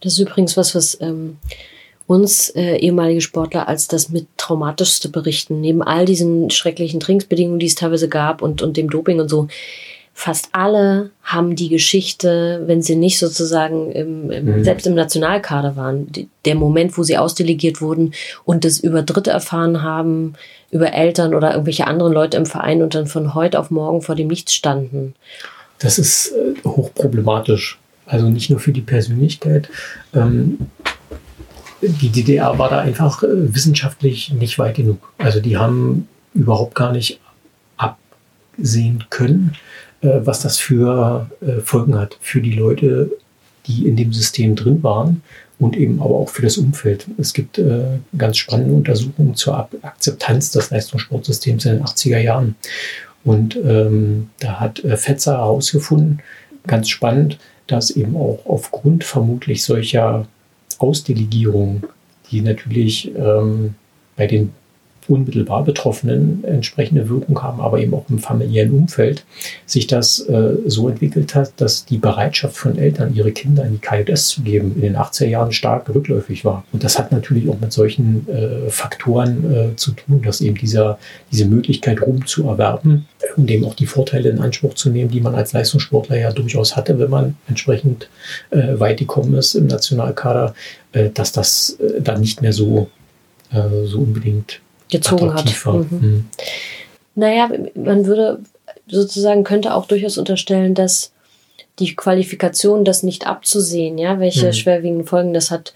Das 0.00 0.14
ist 0.14 0.18
übrigens 0.18 0.56
was, 0.56 0.74
was 0.74 0.98
ähm, 1.00 1.36
uns 2.06 2.50
äh, 2.50 2.76
ehemalige 2.76 3.20
Sportler 3.20 3.68
als 3.68 3.88
das 3.88 4.08
mit 4.08 4.26
traumatischste 4.36 5.08
berichten. 5.08 5.60
Neben 5.60 5.82
all 5.82 6.04
diesen 6.04 6.50
schrecklichen 6.50 7.00
Trainingsbedingungen, 7.00 7.58
die 7.58 7.66
es 7.66 7.74
teilweise 7.74 8.08
gab 8.08 8.42
und, 8.42 8.62
und 8.62 8.76
dem 8.76 8.90
Doping 8.90 9.20
und 9.20 9.28
so, 9.28 9.48
fast 10.14 10.50
alle 10.52 11.10
haben 11.22 11.56
die 11.56 11.68
Geschichte, 11.68 12.62
wenn 12.66 12.82
sie 12.82 12.96
nicht 12.96 13.18
sozusagen 13.18 13.92
im, 13.92 14.30
im, 14.30 14.44
mhm. 14.44 14.64
selbst 14.64 14.86
im 14.86 14.94
Nationalkader 14.94 15.76
waren, 15.76 16.10
die, 16.12 16.28
der 16.44 16.54
Moment, 16.54 16.96
wo 16.98 17.02
sie 17.02 17.18
ausdelegiert 17.18 17.80
wurden 17.80 18.12
und 18.44 18.64
das 18.64 18.78
über 18.78 19.02
Dritte 19.02 19.30
erfahren 19.30 19.82
haben, 19.82 20.34
über 20.70 20.92
Eltern 20.92 21.34
oder 21.34 21.52
irgendwelche 21.52 21.86
anderen 21.86 22.12
Leute 22.12 22.36
im 22.36 22.46
Verein 22.46 22.82
und 22.82 22.94
dann 22.94 23.06
von 23.06 23.34
heute 23.34 23.58
auf 23.58 23.70
morgen 23.70 24.02
vor 24.02 24.14
dem 24.14 24.28
Nichts 24.28 24.54
standen. 24.54 25.14
Das 25.78 25.98
ist 25.98 26.32
äh, 26.32 26.68
hochproblematisch. 26.68 27.78
Also 28.06 28.28
nicht 28.28 28.50
nur 28.50 28.60
für 28.60 28.72
die 28.72 28.80
Persönlichkeit. 28.80 29.68
Ähm, 30.14 30.58
die 31.80 32.10
DDR 32.10 32.58
war 32.58 32.68
da 32.68 32.80
einfach 32.80 33.22
äh, 33.22 33.54
wissenschaftlich 33.54 34.32
nicht 34.32 34.58
weit 34.58 34.76
genug. 34.76 35.12
Also 35.18 35.40
die 35.40 35.56
haben 35.56 36.08
überhaupt 36.34 36.74
gar 36.74 36.92
nicht 36.92 37.20
absehen 37.76 39.04
können, 39.10 39.56
was 40.02 40.40
das 40.40 40.58
für 40.58 41.30
äh, 41.40 41.60
Folgen 41.60 41.96
hat 41.96 42.16
für 42.20 42.40
die 42.40 42.52
Leute, 42.52 43.10
die 43.66 43.86
in 43.86 43.96
dem 43.96 44.12
System 44.12 44.56
drin 44.56 44.82
waren 44.82 45.22
und 45.58 45.76
eben 45.76 46.00
aber 46.00 46.16
auch 46.16 46.28
für 46.28 46.42
das 46.42 46.58
Umfeld. 46.58 47.06
Es 47.18 47.32
gibt 47.32 47.58
äh, 47.58 47.98
ganz 48.18 48.36
spannende 48.36 48.74
Untersuchungen 48.74 49.36
zur 49.36 49.56
Ab 49.56 49.74
Akzeptanz 49.82 50.50
des 50.50 50.70
Leistungssportsystems 50.70 51.64
in 51.64 51.76
den 51.76 51.84
80er 51.84 52.18
Jahren. 52.18 52.56
Und 53.24 53.56
ähm, 53.56 54.30
da 54.40 54.58
hat 54.58 54.84
äh, 54.84 54.96
Fetzer 54.96 55.38
herausgefunden, 55.38 56.20
ganz 56.66 56.88
spannend, 56.88 57.38
dass 57.68 57.90
eben 57.90 58.16
auch 58.16 58.40
aufgrund 58.44 59.04
vermutlich 59.04 59.62
solcher 59.62 60.26
Ausdelegierungen, 60.78 61.84
die 62.30 62.40
natürlich 62.40 63.14
ähm, 63.14 63.74
bei 64.16 64.26
den 64.26 64.52
unmittelbar 65.08 65.64
Betroffenen 65.64 66.44
entsprechende 66.44 67.08
Wirkung 67.08 67.42
haben, 67.42 67.60
aber 67.60 67.80
eben 67.80 67.94
auch 67.94 68.04
im 68.08 68.18
familiären 68.18 68.70
Umfeld, 68.72 69.24
sich 69.66 69.86
das 69.86 70.20
äh, 70.20 70.56
so 70.66 70.88
entwickelt 70.88 71.34
hat, 71.34 71.52
dass 71.56 71.84
die 71.84 71.98
Bereitschaft 71.98 72.56
von 72.56 72.78
Eltern, 72.78 73.14
ihre 73.14 73.32
Kinder 73.32 73.64
in 73.64 73.72
die 73.72 73.78
KJS 73.78 74.28
zu 74.28 74.42
geben, 74.42 74.72
in 74.76 74.82
den 74.82 74.96
80er 74.96 75.26
Jahren 75.26 75.52
stark 75.52 75.88
rückläufig 75.88 76.44
war. 76.44 76.64
Und 76.72 76.84
das 76.84 76.98
hat 76.98 77.12
natürlich 77.12 77.48
auch 77.48 77.60
mit 77.60 77.72
solchen 77.72 78.26
äh, 78.28 78.70
Faktoren 78.70 79.72
äh, 79.72 79.76
zu 79.76 79.92
tun, 79.92 80.22
dass 80.22 80.40
eben 80.40 80.56
dieser, 80.56 80.98
diese 81.30 81.46
Möglichkeit, 81.46 82.02
Ruhm 82.02 82.26
zu 82.26 82.48
erwerben 82.48 83.06
und 83.36 83.50
eben 83.50 83.64
auch 83.64 83.74
die 83.74 83.86
Vorteile 83.86 84.30
in 84.30 84.40
Anspruch 84.40 84.74
zu 84.74 84.90
nehmen, 84.90 85.10
die 85.10 85.20
man 85.20 85.34
als 85.34 85.52
Leistungssportler 85.52 86.18
ja 86.18 86.32
durchaus 86.32 86.76
hatte, 86.76 86.98
wenn 86.98 87.10
man 87.10 87.36
entsprechend 87.48 88.08
äh, 88.50 88.78
weit 88.78 88.98
gekommen 88.98 89.34
ist 89.34 89.54
im 89.54 89.66
Nationalkader, 89.66 90.54
äh, 90.92 91.10
dass 91.10 91.32
das 91.32 91.78
äh, 91.80 92.00
dann 92.00 92.20
nicht 92.20 92.42
mehr 92.42 92.52
so, 92.52 92.88
so 93.84 93.98
unbedingt 93.98 94.62
gezogen 94.92 95.34
hat. 95.34 95.52
Mhm. 95.64 95.86
Mhm. 95.90 96.28
Naja, 97.14 97.50
man 97.74 98.06
würde 98.06 98.40
sozusagen, 98.86 99.42
könnte 99.42 99.74
auch 99.74 99.86
durchaus 99.86 100.18
unterstellen, 100.18 100.74
dass 100.74 101.12
die 101.78 101.96
Qualifikation, 101.96 102.84
das 102.84 103.02
nicht 103.02 103.26
abzusehen, 103.26 103.98
ja, 103.98 104.20
welche 104.20 104.46
mhm. 104.46 104.52
schwerwiegenden 104.52 105.06
Folgen 105.06 105.34
das 105.34 105.50
hat, 105.50 105.74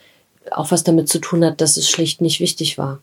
auch 0.51 0.71
was 0.71 0.85
damit 0.85 1.09
zu 1.09 1.19
tun 1.19 1.45
hat, 1.45 1.61
dass 1.61 1.77
es 1.77 1.89
schlicht 1.89 2.21
nicht 2.21 2.39
wichtig 2.41 2.79
war. 2.79 3.01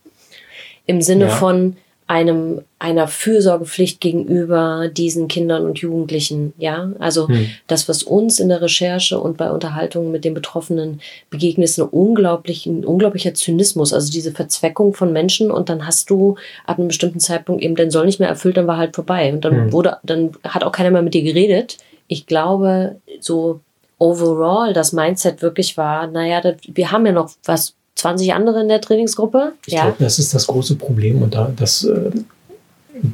Im 0.86 1.02
Sinne 1.02 1.26
ja. 1.26 1.32
von, 1.32 1.76
einem 2.14 2.62
einer 2.78 3.08
Fürsorgepflicht 3.08 4.00
gegenüber 4.00 4.88
diesen 4.88 5.28
Kindern 5.28 5.66
und 5.66 5.80
Jugendlichen. 5.80 6.54
Ja, 6.60 6.92
also 7.00 7.28
hm. 7.28 7.50
das, 7.66 7.90
was 7.90 8.04
uns 8.04 8.40
in 8.40 8.50
der 8.50 8.62
Recherche 8.62 9.20
und 9.20 9.36
bei 9.38 9.50
Unterhaltungen 9.50 10.12
mit 10.12 10.24
den 10.24 10.36
Betroffenen 10.36 11.02
begegnet, 11.32 11.70
ist 11.70 11.80
ein, 11.80 11.88
unglaublich, 11.90 12.68
ein 12.68 12.86
unglaublicher 12.86 13.34
Zynismus. 13.34 13.94
Also 13.94 14.12
diese 14.12 14.32
Verzweckung 14.32 14.94
von 14.94 15.12
Menschen 15.12 15.50
und 15.50 15.70
dann 15.70 15.88
hast 15.88 16.12
du 16.12 16.36
ab 16.68 16.78
einem 16.78 16.90
bestimmten 16.90 17.20
Zeitpunkt 17.20 17.64
eben, 17.64 17.76
dann 17.76 17.90
soll 17.90 18.06
nicht 18.06 18.20
mehr 18.20 18.30
erfüllt, 18.30 18.58
dann 18.58 18.68
war 18.68 18.78
halt 18.78 18.94
vorbei 18.94 19.34
und 19.34 19.44
dann 19.44 19.56
hm. 19.56 19.74
wurde, 19.74 19.98
dann 20.04 20.34
hat 20.44 20.64
auch 20.64 20.72
keiner 20.72 20.92
mehr 20.92 21.02
mit 21.02 21.16
dir 21.16 21.24
geredet. 21.24 21.78
Ich 22.08 22.28
glaube, 22.28 22.98
so 23.22 23.62
overall 23.98 24.74
das 24.74 24.94
Mindset 24.94 25.42
wirklich 25.42 25.78
war, 25.78 26.06
naja, 26.06 26.42
das, 26.42 26.58
wir 26.68 26.92
haben 26.92 27.08
ja 27.08 27.12
noch 27.12 27.32
was 27.44 27.74
20 27.96 28.34
andere 28.34 28.62
in 28.62 28.68
der 28.68 28.82
Trainingsgruppe. 28.82 29.54
Ich 29.66 29.74
ja. 29.74 29.84
glaube, 29.84 30.04
das 30.04 30.20
ist 30.20 30.34
das 30.34 30.48
große 30.48 30.76
Problem 30.76 31.22
und 31.22 31.36
da 31.36 31.52
das 31.56 31.84
äh, 31.84 32.12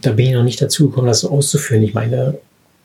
da 0.02 0.12
bin 0.12 0.28
ich 0.28 0.34
noch 0.34 0.44
nicht 0.44 0.62
dazu 0.62 0.90
gekommen, 0.90 1.08
das 1.08 1.26
auszuführen. 1.26 1.84
Ich 1.84 1.94
meine, 1.94 2.38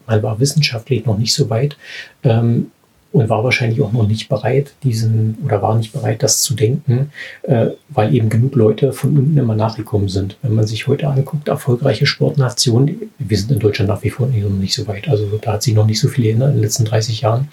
man 0.07 0.23
war 0.23 0.41
wissenschaftlich 0.41 1.07
noch 1.07 1.19
nicht 1.19 1.35
so 1.35 1.51
weit 1.51 1.77
ähm, 2.23 2.71
und 3.13 3.29
war 3.29 3.45
wahrscheinlich 3.45 3.81
auch 3.81 3.93
noch 3.93 4.07
nicht 4.07 4.29
bereit, 4.29 4.73
diesen 4.83 5.39
oder 5.45 5.63
war 5.63 5.77
nicht 5.77 5.93
bereit, 5.93 6.23
das 6.23 6.43
zu 6.43 6.55
denken, 6.55 7.11
äh, 7.43 7.69
weil 7.89 8.15
eben 8.15 8.29
genug 8.29 8.55
Leute 8.55 8.93
von 8.93 9.17
unten 9.17 9.37
immer 9.37 9.55
nachgekommen 9.55 10.09
sind. 10.09 10.37
Wenn 10.43 10.55
man 10.55 10.67
sich 10.67 10.87
heute 10.89 11.09
anguckt, 11.09 11.49
erfolgreiche 11.49 12.07
Sportnationen, 12.07 13.11
wir 13.19 13.39
sind 13.39 13.53
in 13.53 13.61
Deutschland 13.61 13.89
nach 13.89 14.03
wie 14.03 14.11
vor 14.11 14.27
nicht 14.27 14.75
so 14.75 14.87
weit, 14.87 15.09
also 15.09 15.27
da 15.41 15.55
hat 15.55 15.63
sich 15.63 15.75
noch 15.75 15.87
nicht 15.87 16.01
so 16.01 16.09
viel 16.09 16.25
geändert 16.25 16.51
in 16.51 16.57
den 16.57 16.63
letzten 16.63 16.85
30 16.85 17.21
Jahren. 17.21 17.49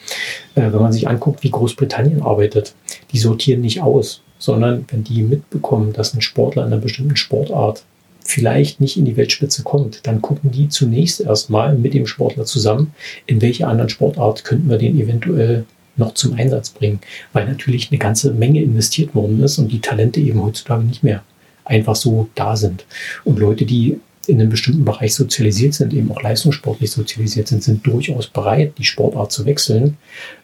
Äh, 0.56 0.62
wenn 0.62 0.82
man 0.82 0.93
sich 0.93 1.08
anguckt, 1.08 1.43
wie 1.43 1.51
Großbritannien 1.51 2.21
arbeitet, 2.21 2.73
die 3.12 3.19
sortieren 3.19 3.62
nicht 3.62 3.82
aus, 3.82 4.21
sondern 4.41 4.86
wenn 4.89 5.04
die 5.04 5.21
mitbekommen, 5.21 5.93
dass 5.93 6.15
ein 6.15 6.21
Sportler 6.21 6.65
in 6.65 6.73
einer 6.73 6.82
bestimmten 6.82 7.15
Sportart 7.15 7.84
vielleicht 8.23 8.82
nicht 8.82 8.97
in 8.97 9.06
die 9.06 9.15
Weltspitze 9.15 9.62
kommt, 9.63 10.06
dann 10.08 10.21
gucken 10.21 10.51
die 10.51 10.67
zunächst 10.67 11.21
erstmal 11.21 11.77
mit 11.77 11.93
dem 11.93 12.08
Sportler 12.08 12.45
zusammen, 12.45 12.93
in 13.27 13.41
welche 13.41 13.67
anderen 13.67 13.89
Sportart 13.89 14.43
könnten 14.43 14.69
wir 14.69 14.77
den 14.80 14.99
eventuell 14.99 15.65
noch 15.95 16.15
zum 16.15 16.34
Einsatz 16.34 16.71
bringen, 16.71 17.01
weil 17.34 17.45
natürlich 17.45 17.91
eine 17.91 17.99
ganze 17.99 18.34
Menge 18.34 18.63
investiert 18.63 19.13
worden 19.13 19.43
ist 19.43 19.60
und 19.60 19.71
die 19.71 19.82
Talente 19.82 20.19
eben 20.19 20.41
heutzutage 20.41 20.84
nicht 20.84 21.04
mehr 21.04 21.23
einfach 21.63 21.95
so 21.95 22.27
da 22.34 22.56
sind. 22.56 22.86
Und 23.23 23.38
Leute, 23.38 23.65
die 23.65 23.99
in 24.27 24.39
einem 24.39 24.49
bestimmten 24.49 24.86
Bereich 24.86 25.15
sozialisiert 25.15 25.73
sind, 25.73 25.93
eben 25.93 26.12
auch 26.12 26.21
leistungssportlich 26.21 26.91
sozialisiert 26.91 27.47
sind, 27.47 27.63
sind 27.63 27.86
durchaus 27.86 28.27
bereit, 28.27 28.73
die 28.77 28.84
Sportart 28.84 29.31
zu 29.31 29.45
wechseln 29.45 29.97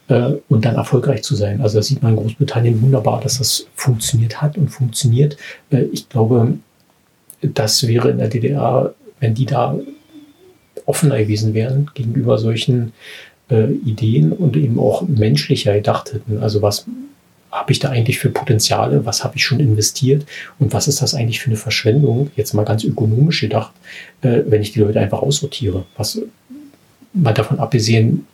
äh, 0.08 0.34
und 0.50 0.66
dann 0.66 0.76
erfolgreich 0.76 1.24
zu 1.24 1.36
sein. 1.36 1.62
Also 1.62 1.78
das 1.78 1.88
sieht 1.88 2.02
man 2.02 2.14
in 2.14 2.20
Großbritannien 2.20 2.82
wunderbar, 2.82 3.22
dass 3.22 3.38
das 3.38 3.68
funktioniert 3.76 4.42
hat 4.42 4.58
und 4.58 4.70
funktioniert. 4.70 5.38
Äh, 5.70 5.84
ich 5.92 6.10
glaube, 6.10 6.58
das 7.42 7.88
wäre 7.88 8.10
in 8.10 8.18
der 8.18 8.30
DDR, 8.30 8.94
wenn 9.20 9.36
die 9.36 9.46
da 9.46 9.78
offener 10.86 11.18
gewesen 11.20 11.54
wären 11.54 11.90
gegenüber 11.94 12.38
solchen 12.38 12.94
äh, 13.50 13.72
Ideen 13.72 14.32
und 14.32 14.56
eben 14.56 14.80
auch 14.80 15.08
menschlicher 15.08 15.74
gedacht 15.74 16.14
hätten. 16.14 16.40
Also 16.40 16.62
was 16.62 16.86
habe 17.52 17.72
ich 17.72 17.80
da 17.80 17.90
eigentlich 17.90 18.20
für 18.20 18.30
Potenziale, 18.30 19.06
was 19.06 19.24
habe 19.24 19.38
ich 19.38 19.44
schon 19.44 19.60
investiert 19.60 20.26
und 20.60 20.74
was 20.74 20.88
ist 20.88 21.02
das 21.02 21.14
eigentlich 21.14 21.40
für 21.40 21.48
eine 21.48 21.58
Verschwendung, 21.58 22.30
jetzt 22.36 22.54
mal 22.54 22.66
ganz 22.66 22.84
ökonomisch 22.84 23.42
gedacht, 23.42 23.72
äh, 24.22 24.42
wenn 24.48 24.62
ich 24.62 24.74
die 24.74 24.80
Leute 24.80 25.00
einfach 25.00 25.22
aussortiere. 25.22 25.86
Was 25.96 26.22
mal 27.14 27.34
davon 27.34 27.60
abgesehen, 27.60 28.28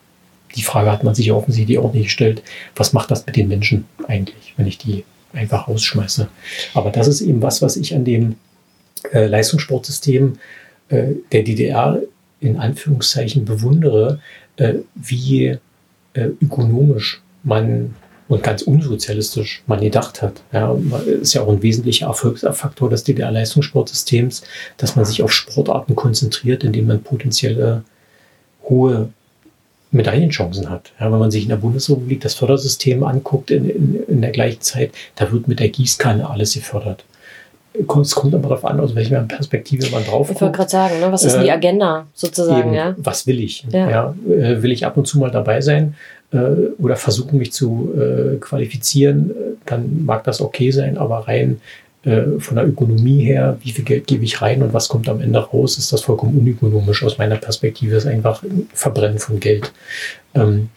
die 0.56 0.64
Frage 0.64 0.92
hat 0.92 1.04
man 1.04 1.16
sich 1.16 1.32
offensichtlich 1.32 1.78
auch 1.78 1.94
nicht 1.94 2.06
gestellt, 2.06 2.44
was 2.76 2.94
macht 2.94 3.12
das 3.12 3.26
mit 3.26 3.36
den 3.36 3.48
Menschen 3.48 3.86
eigentlich, 4.08 4.54
wenn 4.58 4.68
ich 4.68 4.78
die 4.78 5.04
einfach 5.34 5.68
rausschmeiße. 5.68 6.28
Aber 6.74 6.92
das 6.92 7.08
ist 7.08 7.22
eben 7.22 7.42
was, 7.42 7.62
was 7.62 7.76
ich 7.76 7.96
an 7.96 8.06
dem 8.06 8.36
äh, 9.12 9.26
Leistungssportsystem 9.26 10.38
äh, 10.90 11.14
der 11.32 11.44
DDR 11.44 12.02
in 12.40 12.58
Anführungszeichen 12.58 13.46
bewundere, 13.46 14.20
äh, 14.58 14.76
wie 14.96 15.58
äh, 16.14 16.30
ökonomisch 16.42 17.22
man 17.44 17.96
und 18.28 18.44
ganz 18.44 18.62
unsozialistisch 18.62 19.64
man 19.68 19.82
gedacht 19.82 20.22
hat. 20.22 20.42
Ja, 20.52 20.76
ist 21.22 21.34
ja 21.34 21.42
auch 21.42 21.50
ein 21.50 21.62
wesentlicher 21.62 22.08
Erfolgsfaktor 22.08 22.90
des 22.90 23.04
DDR-Leistungssportsystems, 23.04 24.44
dass 24.78 24.96
man 24.96 25.06
sich 25.06 25.24
auf 25.24 25.32
Sportarten 25.32 25.96
konzentriert, 25.96 26.64
indem 26.64 26.88
man 26.88 27.04
potenzielle 27.04 27.84
hohe 28.64 29.10
Medaillenchancen 29.92 30.70
hat. 30.70 30.92
Ja, 31.00 31.12
wenn 31.12 31.20
man 31.20 31.32
sich 31.32 31.44
in 31.44 31.50
der 31.50 31.58
Bundesrepublik 31.58 32.22
das 32.22 32.34
Fördersystem 32.34 33.04
anguckt 33.04 33.52
in, 33.52 33.70
in, 33.70 34.04
in 34.08 34.22
der 34.22 34.32
gleichen 34.32 34.62
Zeit, 34.62 34.92
da 35.16 35.32
wird 35.32 35.48
mit 35.48 35.60
der 35.60 35.70
Gießkanne 35.70 36.30
alles 36.30 36.54
gefördert. 36.54 37.06
Es 38.02 38.14
kommt 38.14 38.36
aber 38.36 38.50
darauf 38.50 38.66
an, 38.66 38.80
aus 38.80 38.94
welcher 38.94 39.22
Perspektive 39.22 39.90
man 39.90 40.04
drauf 40.04 40.30
Ich 40.30 40.40
wollte 40.40 40.56
gerade 40.56 40.70
sagen, 40.70 41.00
ne? 41.00 41.12
was 41.12 41.24
ist 41.24 41.34
äh, 41.34 41.44
die 41.44 41.52
Agenda 41.52 42.06
sozusagen? 42.14 42.68
Eben, 42.68 42.74
ja? 42.74 42.96
Was 42.98 43.26
will 43.26 43.40
ich? 43.40 43.66
Ja. 43.72 43.90
ja 43.90 44.16
äh, 44.30 44.62
will 44.62 44.72
ich 44.72 44.86
ab 44.86 44.96
und 44.96 45.08
zu 45.08 45.18
mal 45.18 45.32
dabei 45.32 45.60
sein 45.60 45.96
äh, 46.23 46.23
oder 46.78 46.96
versuchen, 46.96 47.38
mich 47.38 47.52
zu 47.52 47.94
äh, 47.96 48.38
qualifizieren? 48.38 49.32
Dann 49.66 50.04
mag 50.06 50.24
das 50.24 50.42
okay 50.42 50.72
sein, 50.72 50.98
aber 50.98 51.28
rein 51.28 51.62
äh, 52.04 52.40
von 52.40 52.56
der 52.56 52.68
Ökonomie 52.68 53.24
her, 53.24 53.58
wie 53.62 53.72
viel 53.72 53.86
Geld 53.86 54.08
gebe 54.08 54.26
ich 54.26 54.42
rein 54.42 54.62
und 54.62 54.74
was 54.74 54.90
kommt 54.90 55.08
am 55.08 55.22
Ende 55.22 55.40
raus, 55.40 55.78
ist 55.78 55.94
das 55.94 56.02
vollkommen 56.02 56.38
unökonomisch 56.38 57.04
aus 57.04 57.18
meiner 57.18 57.38
Perspektive. 57.38 57.96
Ist 57.96 58.08
einfach 58.08 58.44
ein 58.44 58.68
Verbrennen 58.74 59.20
von 59.20 59.40
Geld. 59.40 59.72
Ähm, 60.36 60.70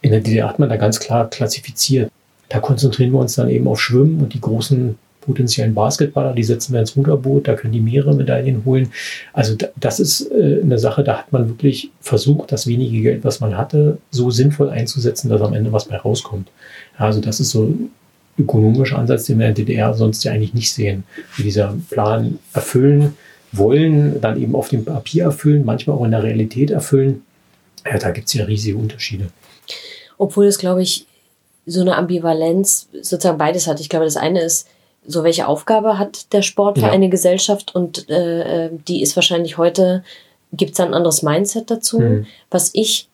in 0.00 0.10
der 0.10 0.20
DDR 0.20 0.48
hat 0.48 0.58
man 0.58 0.68
da 0.68 0.76
ganz 0.76 0.98
klar 0.98 1.30
klassifiziert. 1.30 2.10
Da 2.48 2.58
konzentrieren 2.58 3.12
wir 3.12 3.20
uns 3.20 3.36
dann 3.36 3.48
eben 3.48 3.68
auf 3.68 3.80
Schwimmen 3.80 4.20
und 4.20 4.34
die 4.34 4.40
großen 4.40 4.98
potenziellen 5.24 5.74
Basketballer, 5.74 6.32
die 6.32 6.44
setzen 6.44 6.72
wir 6.72 6.80
ins 6.80 6.96
Ruderboot, 6.96 7.48
da 7.48 7.54
können 7.54 7.72
die 7.72 7.80
mehrere 7.80 8.14
Medaillen 8.14 8.64
holen. 8.64 8.90
Also 9.32 9.56
das 9.76 10.00
ist 10.00 10.30
äh, 10.30 10.60
eine 10.62 10.78
Sache, 10.78 11.04
da 11.04 11.18
hat 11.18 11.32
man 11.32 11.48
wirklich 11.48 11.90
versucht, 12.00 12.52
das 12.52 12.66
wenige 12.66 13.00
Geld, 13.00 13.24
was 13.24 13.40
man 13.40 13.56
hatte, 13.56 13.98
so 14.10 14.30
sinnvoll 14.30 14.70
einzusetzen, 14.70 15.28
dass 15.28 15.40
am 15.40 15.54
Ende 15.54 15.72
was 15.72 15.86
bei 15.86 15.96
rauskommt. 15.96 16.48
Also 16.96 17.20
das 17.20 17.40
ist 17.40 17.50
so 17.50 17.64
ein 17.64 17.90
ökonomischer 18.38 18.98
Ansatz, 18.98 19.26
den 19.26 19.38
wir 19.38 19.48
in 19.48 19.54
der 19.54 19.64
DDR 19.64 19.94
sonst 19.94 20.24
ja 20.24 20.32
eigentlich 20.32 20.54
nicht 20.54 20.72
sehen. 20.72 21.04
Wie 21.36 21.44
dieser 21.44 21.74
Plan 21.90 22.38
erfüllen 22.52 23.16
wollen, 23.52 24.20
dann 24.20 24.40
eben 24.40 24.54
auf 24.54 24.68
dem 24.68 24.84
Papier 24.84 25.24
erfüllen, 25.24 25.64
manchmal 25.64 25.96
auch 25.96 26.04
in 26.04 26.10
der 26.10 26.22
Realität 26.22 26.70
erfüllen. 26.70 27.22
Ja, 27.84 27.98
da 27.98 28.10
gibt 28.10 28.28
es 28.28 28.34
ja 28.34 28.44
riesige 28.44 28.76
Unterschiede. 28.76 29.28
Obwohl 30.18 30.46
es, 30.46 30.58
glaube 30.58 30.82
ich, 30.82 31.06
so 31.66 31.80
eine 31.80 31.96
Ambivalenz 31.96 32.88
sozusagen 33.00 33.38
beides 33.38 33.66
hat. 33.66 33.80
Ich 33.80 33.88
glaube, 33.88 34.04
das 34.04 34.16
eine 34.16 34.42
ist, 34.42 34.68
so 35.06 35.24
welche 35.24 35.46
Aufgabe 35.46 35.98
hat 35.98 36.32
der 36.32 36.42
Sport 36.42 36.78
für 36.78 36.86
ja. 36.86 36.90
eine 36.90 37.08
Gesellschaft 37.08 37.74
und 37.74 38.08
äh, 38.08 38.70
die 38.88 39.02
ist 39.02 39.16
wahrscheinlich 39.16 39.58
heute, 39.58 40.02
gibt 40.52 40.72
es 40.72 40.80
ein 40.80 40.94
anderes 40.94 41.22
Mindset 41.22 41.70
dazu. 41.70 42.00
Mhm. 42.00 42.26
Was 42.50 42.70
ich 42.72 43.08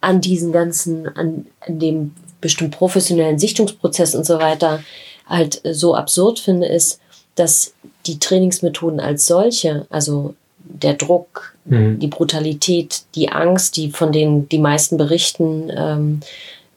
an 0.00 0.20
diesen 0.20 0.52
ganzen, 0.52 1.06
an, 1.08 1.46
an 1.60 1.78
dem 1.78 2.14
bestimmt 2.40 2.76
professionellen 2.76 3.38
Sichtungsprozess 3.38 4.14
und 4.14 4.24
so 4.24 4.38
weiter 4.38 4.82
halt 5.26 5.60
so 5.64 5.94
absurd 5.94 6.38
finde, 6.38 6.66
ist, 6.66 7.00
dass 7.34 7.74
die 8.06 8.18
Trainingsmethoden 8.18 8.98
als 8.98 9.26
solche, 9.26 9.86
also 9.90 10.34
der 10.58 10.94
Druck, 10.94 11.54
mhm. 11.64 11.98
die 11.98 12.08
Brutalität, 12.08 13.02
die 13.14 13.30
Angst, 13.30 13.76
die 13.76 13.90
von 13.90 14.12
denen 14.12 14.48
die 14.48 14.58
meisten 14.58 14.96
berichten, 14.96 15.70
ähm, 15.74 16.20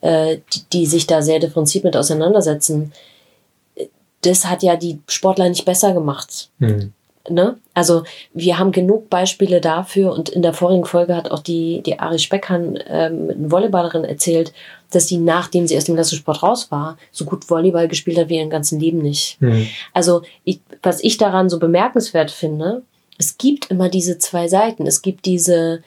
äh, 0.02 0.38
die, 0.54 0.62
die 0.72 0.86
sich 0.86 1.08
da 1.08 1.22
sehr 1.22 1.40
differenziert 1.40 1.84
mit 1.84 1.96
auseinandersetzen, 1.96 2.92
das 4.26 4.46
hat 4.46 4.64
ja 4.64 4.76
die 4.76 5.00
Sportler 5.08 5.50
nicht 5.50 5.66
besser 5.66 5.94
gemacht. 5.94 6.50
Mhm. 6.60 6.94
Ne? 7.30 7.58
Also 7.74 8.04
wir 8.34 8.60
haben 8.60 8.74
genug 8.74 9.10
Beispiele 9.10 9.62
dafür 9.62 10.12
und 10.12 10.28
in 10.28 10.42
der 10.42 10.54
vorigen 10.54 10.84
Folge 10.84 11.16
hat 11.16 11.32
auch 11.32 11.40
die, 11.40 11.82
die 11.82 11.98
Ari 11.98 12.20
Speckhan, 12.20 12.78
ähm, 12.88 13.30
eine 13.30 13.50
Volleyballerin, 13.50 14.04
erzählt, 14.04 14.52
dass 14.92 15.08
sie, 15.08 15.18
nachdem 15.18 15.66
sie 15.66 15.78
aus 15.78 15.86
dem 15.86 15.96
Leistungssport 15.96 16.44
raus 16.44 16.70
war, 16.70 16.98
so 17.12 17.24
gut 17.24 17.50
Volleyball 17.50 17.88
gespielt 17.88 18.18
hat 18.18 18.28
wie 18.28 18.38
ihren 18.38 18.50
ganzen 18.50 18.78
Leben 18.80 18.98
nicht. 18.98 19.42
Mhm. 19.42 19.68
Also 19.94 20.24
ich, 20.44 20.60
was 20.82 21.02
ich 21.02 21.18
daran 21.18 21.50
so 21.50 21.60
bemerkenswert 21.60 22.30
finde, 22.30 22.84
es 23.18 23.38
gibt 23.38 23.72
immer 23.72 23.88
diese 23.88 24.18
zwei 24.18 24.50
Seiten. 24.50 24.86
Es 24.86 25.02
gibt 25.02 25.26
diese, 25.26 25.82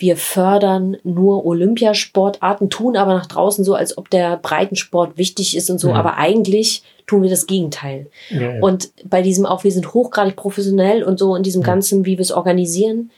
wir 0.00 0.16
fördern 0.16 0.96
nur 1.04 1.44
Olympiasportarten, 1.46 2.70
tun 2.70 2.96
aber 2.96 3.14
nach 3.14 3.26
draußen 3.26 3.64
so, 3.64 3.74
als 3.74 3.96
ob 3.98 4.10
der 4.10 4.36
Breitensport 4.36 5.18
wichtig 5.18 5.56
ist 5.56 5.70
und 5.70 5.78
so, 5.78 5.90
mhm. 5.90 5.94
aber 5.94 6.16
eigentlich 6.16 6.82
tun 7.06 7.22
wir 7.22 7.30
das 7.30 7.46
Gegenteil. 7.46 8.06
Ja, 8.30 8.54
ja. 8.54 8.60
Und 8.60 8.90
bei 9.04 9.22
diesem 9.22 9.46
auch, 9.46 9.64
wir 9.64 9.72
sind 9.72 9.94
hochgradig 9.94 10.36
professionell 10.36 11.02
und 11.02 11.18
so 11.18 11.34
in 11.34 11.42
diesem 11.42 11.62
ja. 11.62 11.66
Ganzen, 11.66 12.06
wie 12.06 12.18
wir 12.18 12.22
es 12.22 12.32
organisieren, 12.32 13.10